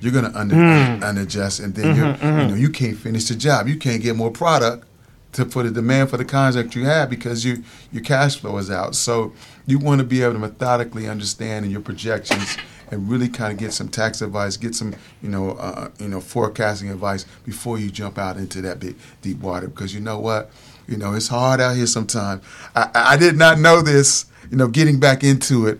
[0.00, 1.02] you're gonna under Hmm.
[1.02, 3.66] unadjust, and then Mm-hmm, you're, you know you can't finish the job.
[3.68, 4.84] You can't get more product
[5.32, 7.62] to for the demand for the contract you have because you
[7.92, 8.94] your cash flow is out.
[8.94, 9.32] So
[9.66, 12.56] you want to be able to methodically understand in your projections
[12.90, 16.20] and really kind of get some tax advice, get some you know uh, you know
[16.20, 20.50] forecasting advice before you jump out into that big deep water because you know what
[20.88, 22.42] you know it's hard out here sometimes.
[22.74, 24.26] I, I did not know this.
[24.50, 25.78] You know, getting back into it,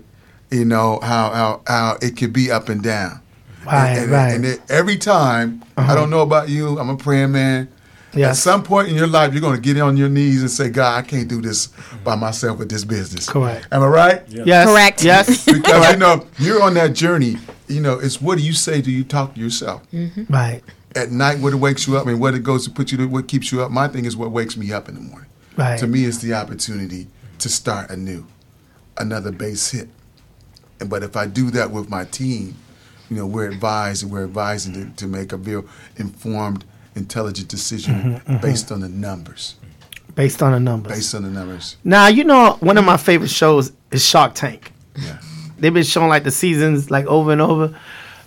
[0.51, 3.21] you know how how how it could be up and down.
[3.67, 4.35] Right, and, and, right.
[4.35, 6.79] and it, every time, I don't know about you.
[6.79, 7.69] I'm a praying man.
[8.15, 10.69] At some point in your life, you're going to get on your knees and say,
[10.69, 11.69] God, I can't do this
[12.05, 13.29] by myself with this business.
[13.29, 13.69] Correct.
[13.71, 14.23] Am I right?
[14.29, 14.69] Yes.
[14.69, 15.05] Correct.
[15.05, 15.47] Yes.
[15.61, 17.37] Because, you know, you're on that journey.
[17.69, 18.81] You know, it's what do you say?
[18.81, 19.89] Do you talk to yourself?
[19.93, 20.33] Mm-hmm.
[20.33, 20.63] right.
[20.97, 23.07] At night, what it wakes you up and what it goes to put you to,
[23.07, 23.71] what keeps you up.
[23.71, 25.29] My thing is what wakes me up in the morning.
[25.57, 25.79] Right.
[25.79, 27.07] To me, it's the opportunity
[27.39, 28.27] to start anew,
[28.99, 29.89] another base hit.
[30.81, 32.57] And But if I do that with my team,
[33.09, 35.65] you know, we're advised and we're advising to, to make a real
[35.97, 36.65] informed,
[37.01, 38.37] intelligent decision mm-hmm, mm-hmm.
[38.39, 39.57] based on the numbers.
[40.15, 40.93] Based on the numbers.
[40.93, 41.77] Based on the numbers.
[41.85, 44.73] Now you know one of my favorite shows is Shark Tank.
[44.97, 45.19] Yeah.
[45.59, 47.77] They've been showing like the seasons like over and over.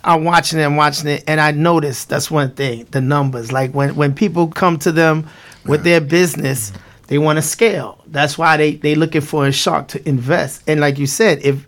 [0.04, 3.50] I'm watching it, I'm watching it, and I noticed that's one thing, the numbers.
[3.52, 5.26] Like when, when people come to them
[5.64, 6.72] with their business,
[7.06, 8.02] they want to scale.
[8.06, 10.62] That's why they they looking for a shark to invest.
[10.66, 11.66] And like you said, if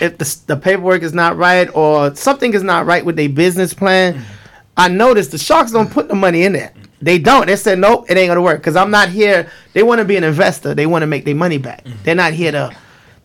[0.00, 3.74] if the, the paperwork is not right or something is not right with their business
[3.74, 4.41] plan, mm-hmm.
[4.76, 6.72] I noticed the sharks don't put the money in there.
[7.00, 7.46] They don't.
[7.46, 9.50] They said nope, it ain't gonna work because I'm not here.
[9.72, 10.74] They want to be an investor.
[10.74, 11.84] They want to make their money back.
[12.04, 12.74] They're not here to.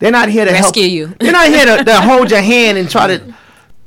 [0.00, 1.14] They're not here to help Rescue you.
[1.18, 3.34] They're not here to, to hold your hand and try to.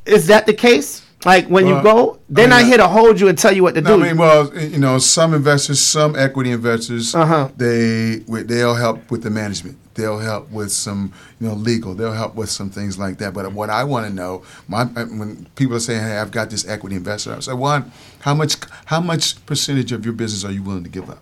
[0.05, 1.05] Is that the case?
[1.23, 3.75] Like when you go, they're I not here to hold you and tell you what
[3.75, 4.03] to No, do.
[4.03, 7.49] I mean, well, you know, some investors, some equity investors, Uh-huh.
[7.57, 11.93] they they'll help with the management They'll help with some, you know, legal.
[11.93, 13.33] They'll help with some things like that.
[13.33, 16.49] But what I want to know, my uh, when people are saying, "Hey, I've got
[16.49, 20.51] this equity investor," I say, "One, how much how much percentage of your business are
[20.51, 21.21] you willing to give up?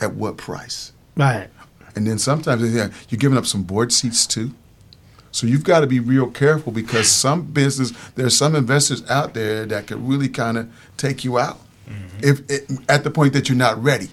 [0.00, 1.48] At what price?" Right.
[1.94, 4.52] And then sometimes yeah, you're giving up some board seats too.
[5.30, 9.66] So you've got to be real careful because some business, there's some investors out there
[9.66, 12.18] that could really kind of take you out mm-hmm.
[12.22, 14.08] if it, at the point that you're not ready.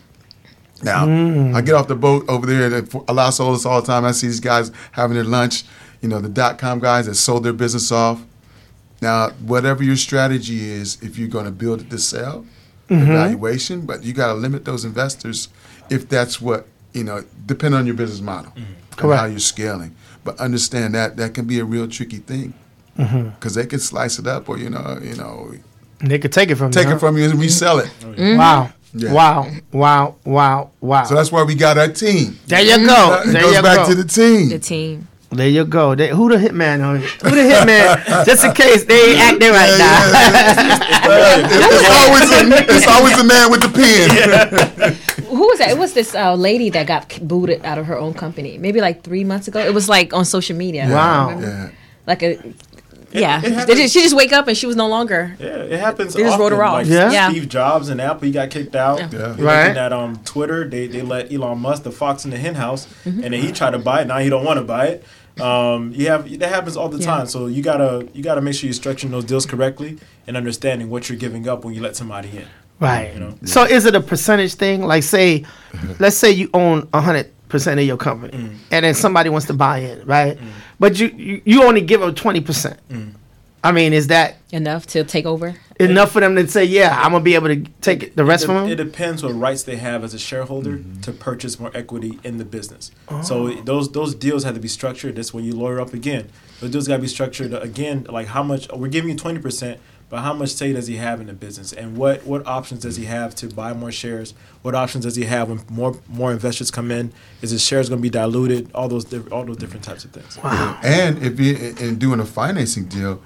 [0.86, 1.56] Now, mm.
[1.56, 4.06] I get off the boat over there at Las Olas all the time.
[4.06, 5.64] I see these guys having their lunch.
[6.02, 8.24] You know, the dot com guys that sold their business off.
[9.02, 12.46] Now, whatever your strategy is, if you're going to build it to sell,
[12.90, 13.88] evaluation, mm-hmm.
[13.88, 15.50] but you got to limit those investors
[15.90, 17.24] if that's what you know.
[17.48, 19.02] Depend on your business model mm-hmm.
[19.02, 19.96] and how you're scaling.
[20.24, 22.54] But understand that that can be a real tricky thing
[22.98, 23.30] mm-hmm.
[23.30, 25.56] because they can slice it up, or you know, you know,
[26.00, 26.96] They could take it from take you.
[26.96, 27.90] it from you and resell it.
[28.04, 28.70] Oh, wow.
[28.98, 29.12] Yeah.
[29.14, 29.52] Wow.
[29.74, 30.16] Wow.
[30.24, 30.72] Wow.
[30.80, 31.04] Wow.
[31.04, 32.40] So that's why we got our team.
[32.48, 33.22] there you go.
[33.26, 33.90] It There goes you back go.
[33.90, 34.50] to the team.
[34.50, 35.08] The team.
[35.32, 35.96] there you go.
[35.96, 37.10] They, who the hitman on it?
[37.22, 38.26] Who the hitman?
[38.30, 40.00] Just in case they ain't acting right now.
[41.52, 45.26] it's, always a, it's always a man with the pen.
[45.26, 45.72] Who was that?
[45.72, 48.58] It was this uh, lady that got booted out of her own company.
[48.58, 49.60] Maybe like three months ago.
[49.60, 50.88] It was like on social media.
[50.90, 51.38] Wow.
[51.38, 51.70] Yeah.
[52.08, 52.38] Like a.
[53.20, 55.36] Yeah, it They just- she just wake up and she was no longer.
[55.40, 56.14] Yeah, it happens.
[56.14, 56.42] They just often.
[56.44, 56.74] wrote her off.
[56.74, 57.12] Like Yeah.
[57.12, 57.30] Yeah.
[57.30, 59.00] Steve Jobs and Apple, he got kicked out.
[59.00, 59.10] Yeah.
[59.12, 59.20] Yeah.
[59.38, 59.64] You're Right.
[59.68, 62.88] Looking at um Twitter, they they let Elon Musk, the fox in the hen house,
[63.06, 63.24] Mm-hmm.
[63.24, 64.08] and then he tried to buy it.
[64.08, 65.06] Now he don't want to buy it.
[65.42, 67.06] Um, you have that happens all the Yeah.
[67.06, 67.28] time.
[67.28, 69.98] So you gotta you gotta make sure you're structuring those deals correctly
[70.28, 72.46] and understanding what you're giving up when you let somebody in.
[72.80, 73.14] Right.
[73.14, 73.36] You know?
[73.46, 74.86] So is it a percentage thing?
[74.86, 75.44] Like say,
[76.00, 78.56] let's say you own a hundred percent of your company, Mm.
[78.72, 80.38] and then somebody wants to buy in, right?
[80.80, 82.78] But you, you you only give them twenty percent.
[82.92, 83.12] Mm.
[83.64, 85.56] I mean, is that Enough to take over.
[85.80, 88.44] enough for them to say, yeah, I'm gonna be able to take it- the rest
[88.44, 92.20] it, from it depends what rights they have as a shareholder to purchase more equity
[92.24, 92.92] in the business.
[93.24, 93.62] So Oh.
[93.64, 95.16] those those deals have to be structured.
[95.16, 96.26] That's when you lawyer up again.
[96.60, 98.06] Those deals got to be structured again.
[98.18, 99.80] Like how much we're giving you twenty percent,
[100.10, 102.96] but how much say does he have in the business, and what what options does
[102.96, 104.34] he have to buy more shares?
[104.62, 107.12] What options does he have when more more investors come in?
[107.42, 108.72] Is his shares going to be diluted?
[108.74, 110.38] All those diff- all those different types of things.
[110.44, 110.80] Wow.
[110.84, 113.22] And if you in doing a financing deal,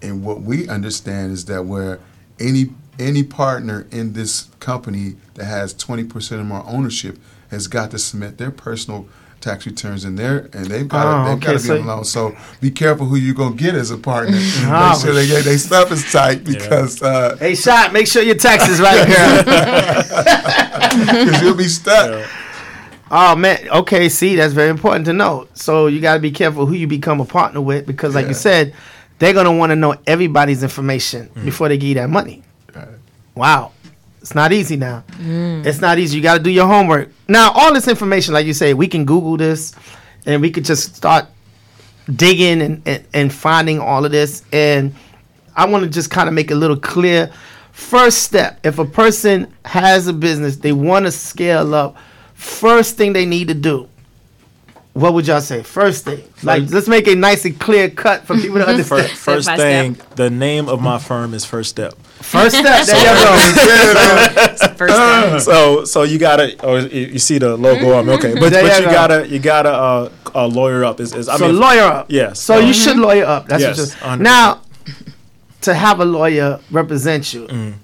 [0.00, 1.98] and what we understand is that where
[2.38, 7.18] any any partner in this company that has twenty percent or more ownership
[7.50, 9.06] has got to submit their personal
[9.42, 11.86] tax returns in there, and they've got Oh, to, they've got to be so- on
[11.86, 12.04] loan.
[12.04, 14.38] So be careful who you're gonna get as a partner.
[14.64, 18.22] Oh, Make sure they get their stuff is tight because uh, Hey, shot, make sure
[18.22, 19.42] your taxes right, girl.
[21.24, 22.28] because you'll be stuck.
[23.10, 24.08] Oh man, okay.
[24.08, 25.46] See, that's very important to know.
[25.54, 28.34] So you got to be careful who you become a partner with because, like you
[28.34, 28.74] said,
[29.18, 32.42] they're gonna want to know everybody's information before they give you that money.
[32.74, 32.88] Right.
[33.34, 33.72] Wow,
[34.22, 35.02] it's not easy now.
[35.18, 35.66] Mm.
[35.66, 36.16] It's not easy.
[36.16, 37.10] You got to do your homework.
[37.26, 39.74] Now, all this information, like you say, we can Google this,
[40.24, 41.26] and we could just start
[42.14, 44.44] digging and, and, and finding all of this.
[44.52, 44.94] And
[45.56, 47.32] I want to just kind of make a little clear.
[47.72, 51.96] First step, if a person has a business, they want to scale up,
[52.34, 53.88] first thing they need to do,
[54.92, 55.62] what would y'all say?
[55.62, 56.22] First thing.
[56.42, 59.08] Like, let's make it nice and clear cut for people to understand.
[59.08, 61.94] First, first by thing, the name of my firm is First Step.
[62.22, 64.76] First step, there you go.
[64.76, 65.40] First time.
[65.48, 68.62] so so you gotta or you you see the logo on me okay but, There
[68.62, 68.92] but you you go.
[68.92, 72.06] gotta you gotta uh, uh lawyer up is, is I so mean lawyer up.
[72.10, 72.40] yes.
[72.40, 73.48] So you should lawyer up.
[73.48, 74.20] That's Yes, what you're 100%.
[74.20, 74.62] Now,
[75.62, 77.74] to have a lawyer represent you, Mm.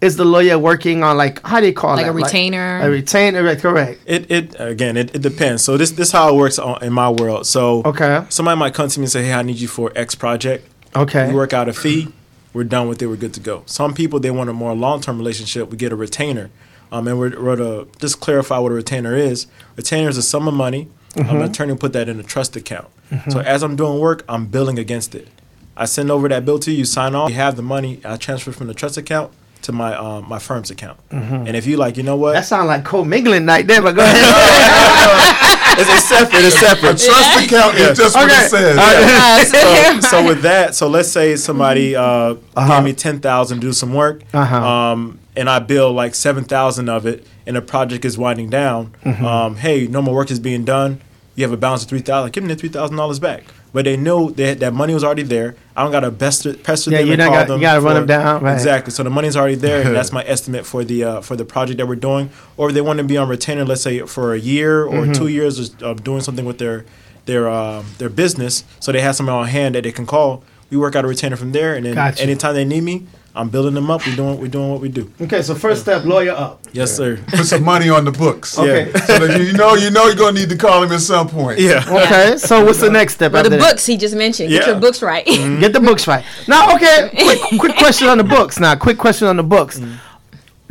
[0.00, 2.02] is the lawyer working on like how do you call it?
[2.02, 2.12] Like that?
[2.12, 2.80] a retainer?
[2.82, 4.00] a retainer, right, correct?
[4.06, 7.08] it it again it, it depends so this this how it works on, in my
[7.10, 8.24] world so Okay.
[8.28, 10.66] somebody might come to me and say hey I need you for X project
[10.96, 11.28] Okay.
[11.28, 12.08] we work out a fee
[12.52, 15.00] we're done with it we're good to go some people they want a more long
[15.00, 16.50] term relationship we get a retainer
[16.90, 19.46] um and we're, we're to just clarify what a retainer is
[19.76, 21.28] retainer is a sum of money Mm-hmm.
[21.28, 22.88] um, an attorney will put that in a trust account
[23.28, 25.28] so as I'm doing work I'm billing against it
[25.76, 28.16] I send over that bill to you, you sign off, you have the money, I
[28.16, 29.30] transfer from the trust account
[29.62, 30.98] to my um, my firm's account.
[31.10, 32.28] And if you like, you know what?
[32.30, 32.34] Mm-hmm.
[32.36, 35.48] That sounds like co-mingling night there, but go ahead.
[35.78, 36.98] it's, it's separate, it's separate.
[36.98, 38.44] Trust account is just what Okay.
[38.44, 38.78] it says.
[38.78, 42.68] Uh, so, so with that, so let's say somebody uh, Uh-huh.
[42.76, 44.56] gave me ten thousand to do some work, Uh-huh.
[44.66, 48.94] um, and I bill like seven thousand of it, and the project is winding down.
[49.04, 49.24] Mm-hmm.
[49.24, 51.00] Um, hey, no more work is being done.
[51.34, 52.32] You have a balance of three thousand.
[52.32, 53.44] Give me the three thousand dollars back.
[53.74, 55.56] But they know that that money was already there.
[55.74, 57.56] I don't got to pester, pester Yeah, them you don't call got- them.
[57.60, 58.52] you gotta run them down, right.
[58.52, 58.90] Exactly.
[58.92, 61.78] So the money's already there, and that's my estimate for the uh, for the project
[61.78, 62.28] that we're doing.
[62.58, 65.12] Or if they want to be on retainer, let's say for a year or Mm-hmm.
[65.12, 66.84] two years of doing something with their
[67.24, 70.44] their um, their business, so they have someone on hand that they can call.
[70.68, 72.22] We work out a retainer from there, and then Gotcha.
[72.22, 74.06] anytime they need me, I'm building them up.
[74.06, 75.10] We're doing we're doing what we do.
[75.20, 76.60] Okay, so first step, lawyer up.
[76.72, 77.16] Yes, sir.
[77.28, 78.58] Put some money on the books.
[78.58, 78.92] Okay.
[79.06, 81.58] So that you know you know you're gonna need to call him at some point.
[81.58, 81.82] Yeah.
[82.02, 83.70] Okay, so what's the next step Well, after the that?
[83.72, 84.50] books he just mentioned.
[84.50, 84.58] Yeah.
[84.58, 84.72] Get Yeah.
[84.74, 85.24] your books right.
[85.60, 86.24] Get the books right.
[86.46, 88.58] Now, okay, quick, quick question on the books.
[88.60, 89.80] Now, quick question on the books.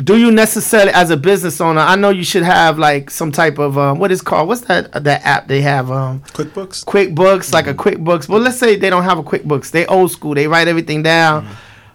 [0.04, 3.60] Do you necessarily, as a business owner, I know you should have like some type
[3.60, 6.86] of um, what is called what's that that app they have um, QuickBooks.
[6.86, 8.28] QuickBooks, like a QuickBooks.
[8.28, 9.70] Well, let's say they don't have a QuickBooks.
[9.72, 10.34] They old school.
[10.36, 11.48] They write everything down.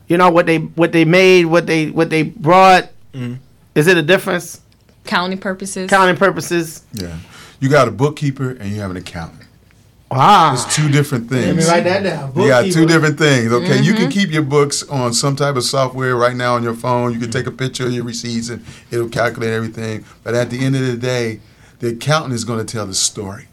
[0.09, 2.90] You know what they what they made, what they what they brought.
[3.12, 3.34] Mm-hmm.
[3.74, 4.61] Is it a difference?
[5.04, 5.88] Counting purposes.
[5.88, 6.84] Counting purposes.
[6.92, 7.18] Yeah.
[7.61, 9.46] You got a bookkeeper and you have an accountant.
[10.11, 10.54] Wow.
[10.54, 11.46] It's two different things.
[11.46, 12.32] Let me write that down.
[12.36, 13.52] You got two different things.
[13.52, 14.11] Okay, you can mm-hmm.
[14.11, 17.12] keep your books on some type of software right now on your phone.
[17.12, 20.04] You can take a picture of your receipts and it'll calculate everything.
[20.22, 21.40] But at the end of the day,
[21.80, 23.48] the accountant is going to tell the story.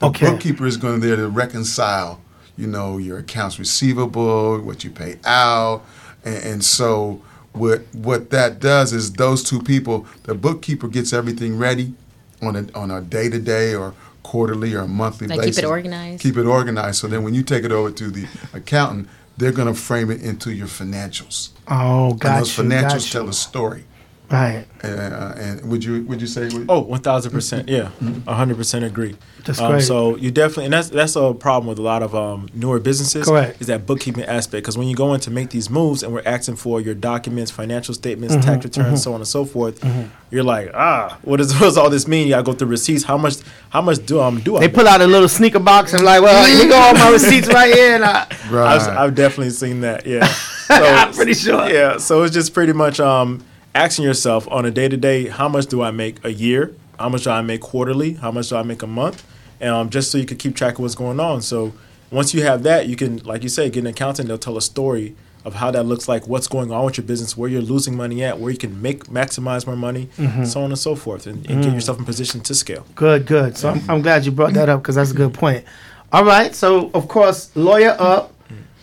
[0.00, 0.30] The Okay.
[0.30, 2.20] bookkeeper is going to there to reconcile,
[2.56, 5.84] you know, your accounts receivable, what you pay out,
[6.24, 7.20] and, and so
[7.52, 11.94] what what that does is those two people, the bookkeeper gets everything ready
[12.42, 15.64] on a on a day to day or quarterly or monthly Like keep it basis.
[15.64, 16.22] organized.
[16.22, 16.98] Keep it organized.
[17.00, 20.22] So then when you take it over to the accountant, they're going to frame it
[20.22, 21.50] into your financials.
[21.68, 22.64] Oh, and got those you.
[22.64, 23.84] financials got tell a story.
[24.30, 24.66] Right.
[24.82, 26.50] Uh, and would you would you say?
[26.68, 27.68] Oh, one thousand percent.
[27.68, 27.90] Yeah,
[28.26, 29.16] hundred percent agree.
[29.44, 29.82] That's um, great.
[29.82, 33.26] So you definitely, and that's that's a problem with a lot of um, newer businesses.
[33.26, 33.60] Correct.
[33.60, 34.64] Is that bookkeeping aspect?
[34.64, 37.50] Because when you go in to make these moves, and we're asking for your documents,
[37.50, 39.84] financial statements, Mm-hmm, tax returns, so on and so forth,
[40.30, 42.26] you're like, ah, what does what does all this mean?
[42.26, 43.04] You gotta go through receipts.
[43.04, 43.36] How much?
[43.70, 44.60] How much do um do I?
[44.60, 47.48] They pull out a little sneaker box and like, well, here go all my receipts
[47.48, 47.94] right here.
[47.96, 48.80] And I, Right.
[48.80, 50.06] I've, I've definitely seen that.
[50.06, 51.68] Yeah, so, I'm pretty sure.
[51.68, 53.44] Yeah, so it's just pretty much um,
[53.74, 56.74] asking yourself on a day to day, how much do I make a year?
[56.98, 58.14] How much do I make quarterly?
[58.14, 59.24] How much do I make a month?
[59.60, 61.42] And um, just so you can keep track of what's going on.
[61.42, 61.72] So
[62.10, 64.28] once you have that, you can, like you say, get an accountant.
[64.28, 67.36] They'll tell a story of how that looks like, what's going on with your business,
[67.36, 70.44] where you're losing money at, where you can make maximize more money, Mm-hmm.
[70.44, 72.86] so on and so forth, and, and get yourself in position to scale.
[72.94, 73.56] good, good.
[73.58, 75.64] So I'm, I'm glad you brought that up because that's a good point.
[76.12, 76.54] All right.
[76.54, 78.32] So of course, lawyer up.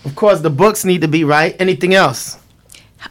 [0.06, 1.56] Of course, the books need to be right.
[1.60, 2.38] Anything else?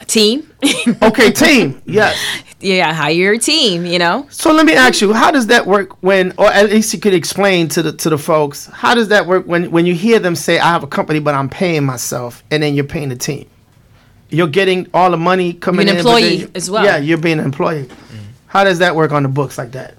[0.06, 0.50] Team.
[1.02, 1.80] Okay, team.
[1.86, 2.16] Yes.
[2.60, 3.86] yeah, hire your team.
[3.86, 4.26] You know.
[4.30, 7.14] So let me ask you, how does that work when, or at least you could
[7.14, 10.36] explain to the to the folks, how does that work when when you hear them
[10.36, 13.48] say, "I have a company, but I'm paying myself," and then you're paying the team?
[14.28, 16.84] You're getting all the money coming You're an in, then employee as well.
[16.84, 17.84] Yeah, you're being an employee.
[17.84, 18.16] Mm-hmm.
[18.46, 19.94] How does that work on the books like that?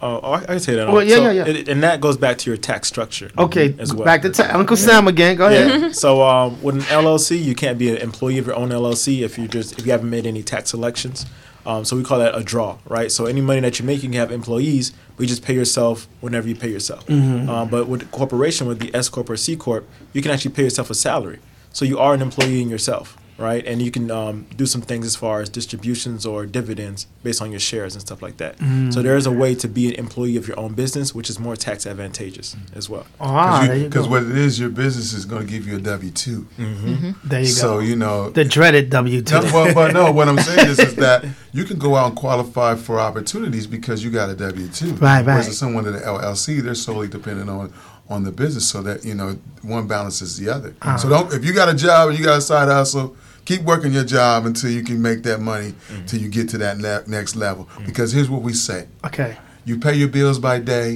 [0.00, 0.88] Oh, oh, I I can say that.
[0.88, 1.46] Well, yeah, so yeah, yeah.
[1.46, 3.30] It, and that goes back to your tax structure.
[3.36, 4.04] Okay, as well.
[4.04, 5.36] back to ta- Uncle Sam again.
[5.36, 5.80] Go ahead.
[5.80, 5.92] Yeah.
[5.92, 9.38] so um, with an LLC, you can't be an employee of your own LLC if
[9.38, 11.26] you just if you haven't made any tax elections.
[11.66, 13.12] Um, so we call that a draw, right?
[13.12, 16.08] So any money that you make, you can have employees, but you just pay yourself
[16.20, 17.06] whenever you pay yourself.
[17.06, 17.50] Mm-hmm.
[17.50, 20.52] Um, but with a corporation, with the S corp or C corp, you can actually
[20.52, 21.40] pay yourself a salary.
[21.72, 23.64] So you are an employee in yourself, right?
[23.64, 27.50] And you can um, do some things as far as distributions or dividends based on
[27.50, 28.58] your shares and stuff like that.
[28.58, 28.92] Mm.
[28.92, 31.38] So there is a way to be an employee of your own business, which is
[31.38, 33.06] more tax advantageous as well.
[33.20, 34.10] Ah, there you Because go.
[34.10, 36.46] what it is, your business is going to give you a W two.
[36.58, 37.50] There you go.
[37.50, 38.30] So you know.
[38.30, 39.34] the dreaded W two.
[39.34, 42.16] No, well, but no, what I'm saying is, is that you can go out and
[42.16, 44.94] qualify for opportunities because you got a W two.
[44.94, 45.36] Right, right.
[45.36, 47.72] Versus someone at an LLC, they're solely dependent on
[48.10, 50.74] on the business, so that you know one balances the other.
[50.82, 50.96] Uh-huh.
[50.96, 53.16] So don't if you got a job and you got a side hustle,
[53.48, 55.70] keep working your job until you can make that money
[56.06, 57.66] till you get to that le- next level.
[57.86, 59.36] Because here's what we say: Okay.
[59.64, 60.90] you pay your bills by day,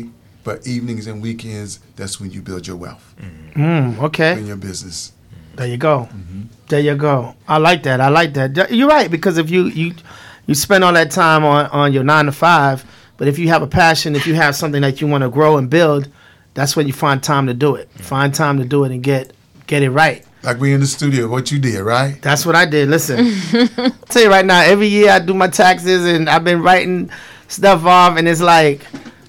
[0.44, 3.06] but evenings and weekends, that's when you build your wealth
[3.54, 4.32] Mm, okay.
[4.38, 5.12] in your business.
[5.56, 5.96] There you go.
[6.12, 6.42] Mm-hmm.
[6.68, 7.34] There you go.
[7.46, 8.00] I like that.
[8.00, 8.70] I like that.
[8.70, 9.94] You're right because if you you
[10.46, 12.84] you spend all that time on on your nine to five,
[13.18, 15.56] but if you have a passion, if you have something that you want to grow
[15.58, 16.08] and build,
[16.54, 17.88] that's when you find time to do it.
[18.14, 19.32] Find time to do it and get
[19.66, 20.24] get it right.
[20.42, 22.20] Like we in the studio, what you did, right?
[22.20, 22.88] That's what I did.
[22.88, 23.32] Listen,
[24.08, 27.10] tell you right now, every year I do my taxes and I've been writing
[27.46, 28.84] stuff off, and it's like,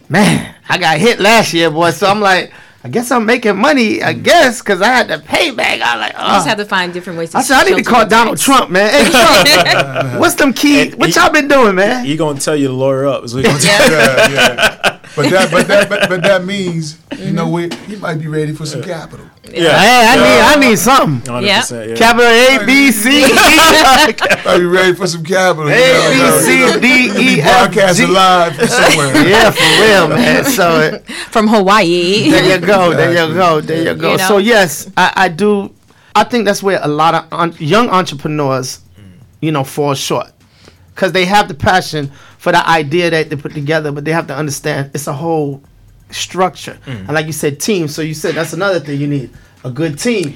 [0.09, 1.91] man, I got hit last year, boy.
[1.91, 2.51] So I'm like,
[2.86, 4.03] I guess I'm making money.
[4.03, 4.24] I mm.
[4.24, 5.80] guess because I had to pay back.
[5.80, 6.49] I was like, You just oh.
[6.49, 8.45] have to find different ways to I said I need to shelter call Donald tax.
[8.45, 8.91] Trump, man.
[8.91, 10.82] Hey, Trump, what's them key?
[10.82, 12.05] And What he- y'all been doing, man?
[12.05, 13.24] He gonna tell you to lawyer up.
[13.24, 13.95] Is what gonna tell you.
[13.95, 14.99] yeah, yeah.
[15.16, 17.36] But that, but that, but, but that means you mm-hmm.
[17.36, 17.74] know what?
[17.74, 19.28] He might be ready for some capital.
[19.46, 21.34] Hey, I need, I need something.
[21.34, 21.96] 100%, yeah.
[21.96, 25.68] Capital A B C E Are you ready for some capital.
[25.70, 26.74] you A know, B you know.
[26.74, 28.14] C D He E be F broadcasting G.
[28.14, 29.28] live from somewhere.
[29.28, 30.46] Yeah, for real, man.
[30.46, 30.98] So uh,
[31.32, 32.30] from Hawaii.
[32.30, 34.12] there you go, there you go, there you go.
[34.14, 34.28] You know?
[34.28, 35.74] So yes, I, I do.
[36.16, 38.80] I think that's where a lot of un- young entrepreneurs,
[39.41, 40.28] you know, fall short
[40.96, 44.28] because they have the passion for the idea that they put together, but they have
[44.28, 45.62] to understand it's a whole
[46.14, 46.78] structure.
[46.86, 47.88] And like you said, team.
[47.88, 49.30] So you said that's another thing you need
[49.64, 50.36] a good team.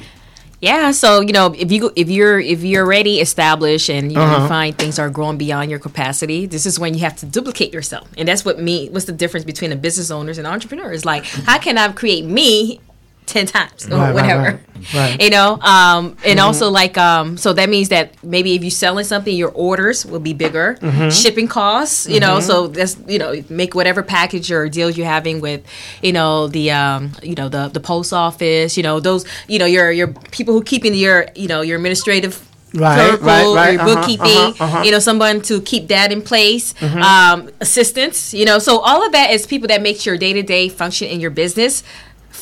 [0.60, 4.42] Yeah, so you know, if you if you're if you're already established and you, Uh-huh.
[4.42, 7.72] you find things are growing beyond your capacity, this is when you have to duplicate
[7.74, 8.90] yourself, and that's what me.
[8.90, 11.06] What's the difference between a business owners and entrepreneurs?
[11.06, 12.80] Like, how can I create me
[13.28, 14.42] ten times or Right, whatever?
[14.42, 15.22] right, right.
[15.26, 19.06] You know, um, and also like, um, so that means that maybe if you're selling
[19.06, 21.10] something, your orders will be bigger, Mm-hmm.
[21.10, 22.08] shipping costs.
[22.08, 25.62] You know, so that's you know, make whatever package or deals you're having with,
[26.02, 28.78] you know, the um, you know, the the post office.
[28.78, 32.44] You know, those, you know, your your people who keeping your, you know, your administrative.
[32.74, 34.82] Right, clerical right, right, your uh-huh, bookkeeping, uh-huh, uh-huh.
[34.84, 37.02] you know, someone to keep that in place, Mm-hmm.
[37.02, 40.44] um, assistants, you know, so all of that is people that makes your day to
[40.44, 41.82] day function in your business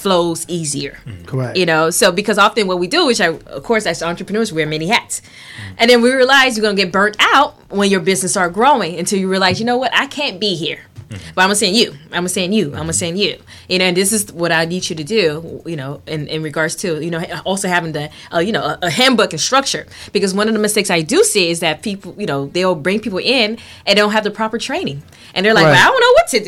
[0.05, 0.99] flows easier.
[1.03, 1.25] Mm-hmm.
[1.25, 1.57] Correct.
[1.57, 4.67] You know, so because often what we do, which I, of course, as entrepreneurs, wear
[4.67, 5.75] many hats, mm-hmm.
[5.79, 9.17] and then we realize you're gonna get burnt out when your business start growing until
[9.17, 10.81] you realize, you know what, I can't be here.
[11.09, 11.91] But I'm gonna send you.
[12.05, 12.65] I'm gonna send you.
[12.67, 13.37] I'm gonna send you.
[13.69, 15.61] You know, and this is what I need you to do.
[15.65, 18.79] You know, in, in regards to you know also having the uh, you know a,
[18.83, 22.15] a handbook and structure because one of the mistakes I do see is that people
[22.17, 25.03] you know they'll bring people in and don't have the proper training
[25.33, 25.71] and they're like, Right.
[25.71, 26.39] well, I don't know what to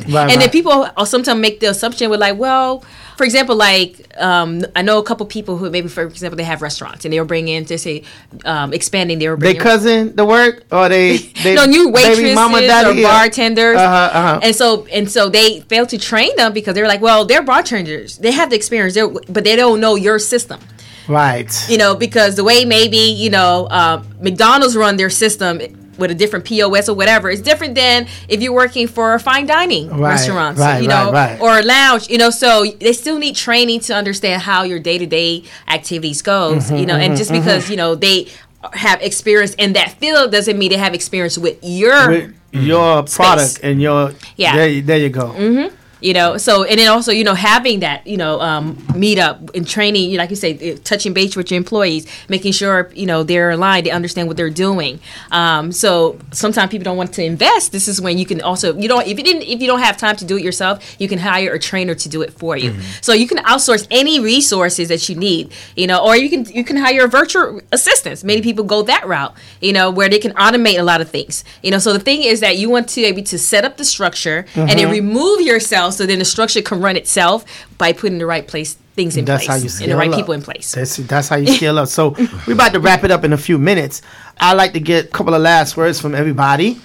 [0.00, 0.12] do.
[0.16, 2.84] Right, and then people sometimes make the assumption with like, well,
[3.16, 6.62] for example, like um, I know a couple people who maybe, for example, they have
[6.62, 8.02] restaurants and they will bring in to say
[8.44, 9.18] um, expanding.
[9.18, 12.60] They were They bringing cousin the work or they, they no new waitresses mama, or
[12.62, 13.08] daddy, yeah.
[13.08, 14.40] bartenders, Uh-huh, uh-huh.
[14.42, 18.18] and so and so they fail to train them because they're like, well, they're bartenders,
[18.18, 20.60] they have the experience, they're, but they don't know your system
[21.08, 21.50] Right.
[21.70, 25.60] you know, because the way maybe you know uh, McDonald's run their system
[25.98, 29.46] with a different POS or whatever It's different than if you're working for a fine
[29.46, 31.40] dining Right, restaurants, right, you know, right, right.
[31.40, 32.30] or a lounge, you know.
[32.30, 36.76] So they still need training to understand how your day to day activities goes, Mm-hmm,
[36.76, 36.94] you know.
[36.94, 37.72] And mm-hmm, just because mm-hmm.
[37.72, 38.28] you know they
[38.72, 43.60] have experience in that field doesn't mean they have experience with your With your product
[43.62, 44.56] and your Yeah.
[44.56, 45.28] There, there you go.
[45.28, 45.74] Mm-hmm.
[46.00, 49.54] You know so and then also you know having that you know um, meet up
[49.54, 53.06] and training you like you say uh, touching base with your employees making sure you
[53.06, 55.00] know they're aligned they understand what they're doing.
[55.30, 57.72] Um, so sometimes people don't want to invest.
[57.72, 59.96] This is when you can also you don't if you didn't if you don't have
[59.96, 62.74] time to do it yourself you can hire a trainer to do it for you.
[63.00, 66.64] So you can outsource any resources that you need you know or you can you
[66.64, 68.24] can hire a virtual assistants.
[68.24, 71.44] Many people go that route you know where they can automate a lot of things.
[71.62, 73.76] You know so the thing is that you want to be able to set up
[73.76, 77.44] the structure and then remove yourself so then the structure can run itself
[77.78, 80.16] by putting the right place things in That's place how you and the right up.
[80.16, 81.88] people in place That's that's how you scale up.
[81.88, 82.14] So
[82.46, 84.02] we're about to wrap it up in a few minutes.
[84.38, 86.80] I'd like to get a couple of last words from everybody.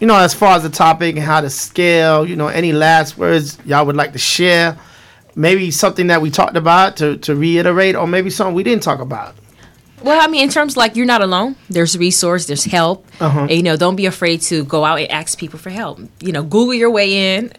[0.00, 3.16] You know, as far as the topic and how to scale, you know, any last
[3.18, 4.78] words y'all would like to share.
[5.34, 9.00] Maybe something that we talked about to, to reiterate, or maybe something we didn't talk
[9.00, 9.34] about.
[10.02, 11.56] Well, I mean, in terms like you're not alone.
[11.68, 12.46] There's resource.
[12.46, 13.06] There's help.
[13.20, 13.40] Uh-huh.
[13.40, 15.98] And, you know, don't be afraid to go out and ask people for help.
[16.20, 17.52] You know, Google your way in.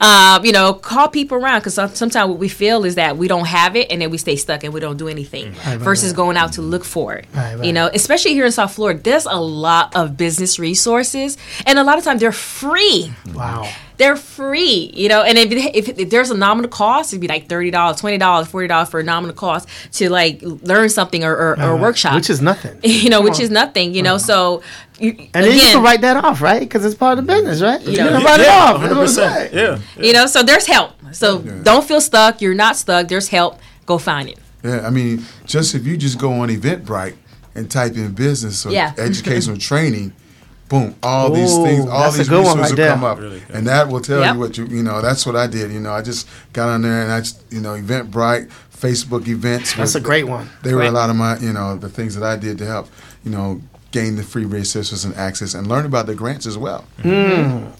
[0.00, 3.46] um, you know, call people around because sometimes what we feel is that we don't
[3.46, 5.52] have it and then we stay stuck and we don't do anything.
[5.52, 5.66] Mm.
[5.66, 6.16] right, versus right.
[6.16, 7.26] going out to look for it.
[7.34, 7.64] Right, right.
[7.64, 11.36] You know, especially here in South Florida, there's a lot of business resources,
[11.66, 13.68] and a lot of times they're free Wow.
[13.96, 15.22] they're free, you know.
[15.22, 18.48] And if, if, if there's a nominal cost, it'd be like thirty dollars, twenty dollars,
[18.48, 21.76] forty dollars for a nominal cost to like learn something or, or, or uh-huh.
[21.76, 22.78] workshop, Which is nothing.
[22.82, 24.16] you know, which Come is nothing, you know.
[24.16, 24.60] Uh-huh.
[24.60, 24.62] So,
[24.98, 26.60] you, And then you can write that off, right?
[26.60, 27.80] Because it's part of the business, right?
[27.82, 28.80] You know, can write it off.
[28.80, 29.08] That's what 100%.
[29.08, 29.50] saying.
[29.54, 29.78] Yeah.
[30.04, 30.92] you know, so there's help.
[31.12, 32.40] So don't feel stuck.
[32.40, 33.08] You're not stuck.
[33.08, 33.58] There's help.
[33.84, 34.38] Go find it.
[34.64, 37.14] Yeah, I mean, just if you just go on Eventbrite
[37.54, 38.92] and type in business or Yeah.
[38.98, 40.12] educational training,
[40.68, 42.90] boom, all these things, all these good resources right will there.
[42.90, 44.34] come up, Really and that will tell Yep.
[44.34, 45.00] you what you, you know.
[45.00, 45.70] That's what I did.
[45.70, 49.74] You know, I just got on there and I, just, you know, Eventbrite, Facebook events.
[49.74, 50.50] That's were- a great one.
[50.62, 52.88] They were a lot of my, you know, the things that I did to help,
[53.24, 53.60] you know,
[53.98, 56.84] gain the free resources and access and learn about the grants as well.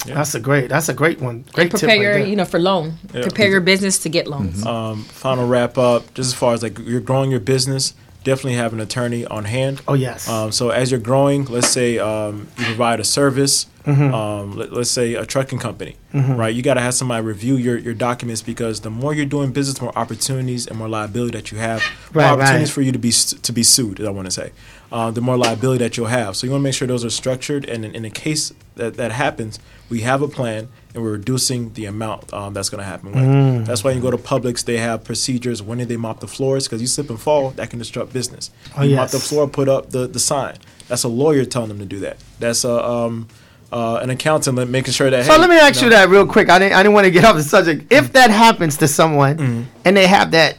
[0.06, 0.68] That's a great.
[0.68, 1.44] That's a great one.
[1.52, 2.26] Great tip Prepare right your, there.
[2.26, 2.94] you know, for loan.
[3.12, 3.22] Yeah.
[3.22, 4.64] Prepare your business to get loans.
[4.64, 7.94] Um, final wrap up, just as far as like you're growing your business,
[8.24, 9.80] definitely have an attorney on hand.
[9.86, 10.28] Oh yes.
[10.28, 14.12] Um, so as you're growing, let's say um, you provide a service, Mm-hmm.
[14.12, 16.52] um, let, us say a trucking company, right?
[16.52, 19.78] You got to have somebody review your, your documents because the more you're doing business,
[19.78, 21.80] the more opportunities and more liability that you have.
[22.12, 22.74] More Right, opportunities right.
[22.74, 24.00] for you to be su- to be sued.
[24.04, 24.50] I want to say,
[24.96, 26.30] uh, the more liability that you'll have.
[26.36, 28.44] So you want to make sure those are structured, and in, in the case
[28.76, 29.58] that that happens,
[29.90, 33.12] we have a plan and we're reducing the amount um, that's going to happen.
[33.12, 33.66] Mm.
[33.66, 35.58] That's why you go to Publix, they have procedures.
[35.62, 36.66] When did they mop the floors?
[36.66, 38.50] Because you slip and fall, that can disrupt business.
[38.74, 40.56] Oh, you mop the floor, put up the, the sign.
[40.88, 42.16] That's a lawyer telling them to do that.
[42.38, 43.28] That's a um,
[43.70, 45.26] uh, an accountant making sure that.
[45.26, 46.48] So hey, let me ask you know, that real quick.
[46.48, 46.72] I didn't.
[46.72, 47.92] I didn't want to get off the subject.
[47.92, 49.62] If that happens to someone Mm-hmm.
[49.84, 50.56] and they have that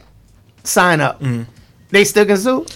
[0.62, 1.20] sign up,
[1.90, 2.66] they still can sue.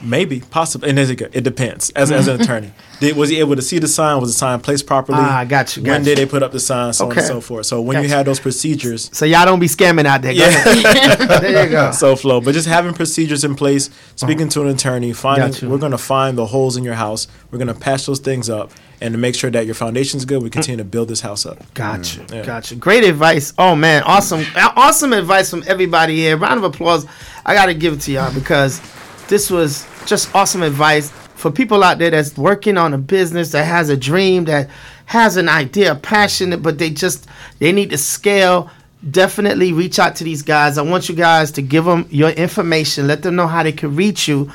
[0.00, 1.90] Maybe, possibly, and a- it depends.
[1.90, 4.20] As, as an attorney, did, was he able to see the sign?
[4.20, 5.18] Was the sign placed properly?
[5.20, 6.04] Ah, got you, got when you.
[6.06, 6.92] did they put up the sign?
[6.92, 7.66] So on and so forth.
[7.66, 10.32] So when Got you had those procedures, So y'all don't be scamming out there.
[10.32, 11.18] Ahead.
[11.42, 11.90] there you go.
[11.90, 12.40] so flow.
[12.40, 16.38] But just having procedures in place, speaking to an attorney, finding we're going to find
[16.38, 17.26] the holes in your house.
[17.50, 18.70] We're going to patch those things up,
[19.00, 21.58] and to make sure that your foundation's good, we continue to build this house up.
[21.74, 22.24] Gotcha.
[22.32, 22.44] Yeah.
[22.44, 22.76] Gotcha.
[22.76, 23.52] Great advice.
[23.58, 26.36] Oh man, awesome, awesome advice from everybody here.
[26.36, 27.06] Round of applause.
[27.44, 28.80] I gotta give it to y'all because
[29.28, 33.64] this was just awesome advice for people out there that's working on a business that
[33.64, 34.68] has a dream that
[35.06, 37.26] has an idea, passionate, but they just
[37.58, 38.70] they need to scale.
[39.08, 40.76] Definitely reach out to these guys.
[40.76, 43.06] I want you guys to give them your information.
[43.06, 44.50] Let them know how they can reach you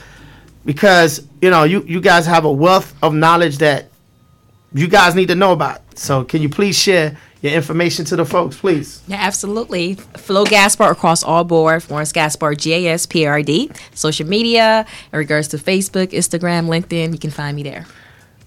[0.65, 3.89] because you know you you guys have a wealth of knowledge that
[4.73, 5.81] you guys need to know about.
[5.97, 9.01] So can you please share your information to the folks, please?
[9.05, 9.95] Yeah, absolutely.
[9.95, 11.83] Flo Gaspard across all board.
[11.83, 13.69] Florence Gaspard, G A S P A R D.
[13.93, 17.85] Social media, in regards to Facebook, Instagram, LinkedIn, you can find me there.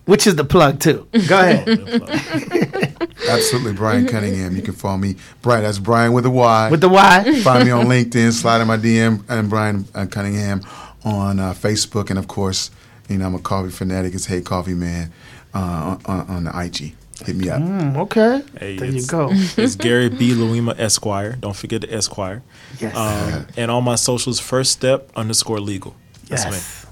[0.06, 1.06] Which is the plug too.
[1.28, 1.68] Go ahead.
[3.28, 4.56] Absolutely, Bryan Cunningham.
[4.56, 5.16] You can follow me.
[5.42, 6.70] Bryan, that's Bryan with a Y.
[6.70, 7.40] With the Y.
[7.42, 10.62] Find me on LinkedIn, slide in my DM, and Bryan uh, Cunningham
[11.04, 12.70] on uh, Facebook, and of course,
[13.08, 14.14] you know I'm a coffee fanatic.
[14.14, 15.12] It's Hey Coffee Man
[15.52, 16.94] uh, on, on the IG.
[17.24, 17.60] Hit me up.
[17.60, 18.42] Mm, okay.
[18.58, 19.30] Hey, there you go.
[19.56, 20.32] It's Gary B.
[20.32, 21.32] Luima Esquire.
[21.32, 22.42] Don't forget the Esquire.
[22.78, 22.94] Yes.
[22.94, 25.94] Um, and all my socials, first step underscore legal.
[26.28, 26.50] That's me.
[26.52, 26.86] yes.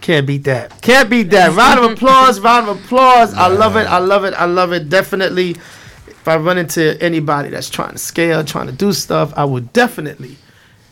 [0.00, 0.82] Can't beat that.
[0.82, 1.54] Can't beat that.
[1.56, 2.38] Round of applause.
[2.40, 3.32] Round of applause.
[3.34, 3.86] I love it.
[3.86, 4.34] I love it.
[4.34, 4.88] I love it.
[4.90, 5.50] Definitely.
[6.06, 9.72] If I run into anybody that's trying to scale, trying to do stuff, I would
[9.72, 10.36] definitely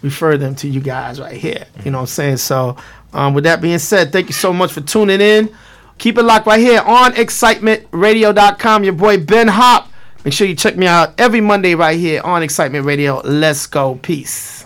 [0.02, 1.66] refer them to you guys right here.
[1.84, 2.36] You know what I'm saying?
[2.38, 2.76] So,
[3.12, 5.54] um, with that being said, thank you so much for tuning in.
[6.02, 8.82] Keep it locked right here on excitementradio.com.
[8.82, 9.88] Your boy Ben Hop.
[10.24, 13.20] Make sure you check me out every Monday right here on Excitement Radio.
[13.20, 13.94] Let's go.
[14.02, 14.61] Peace.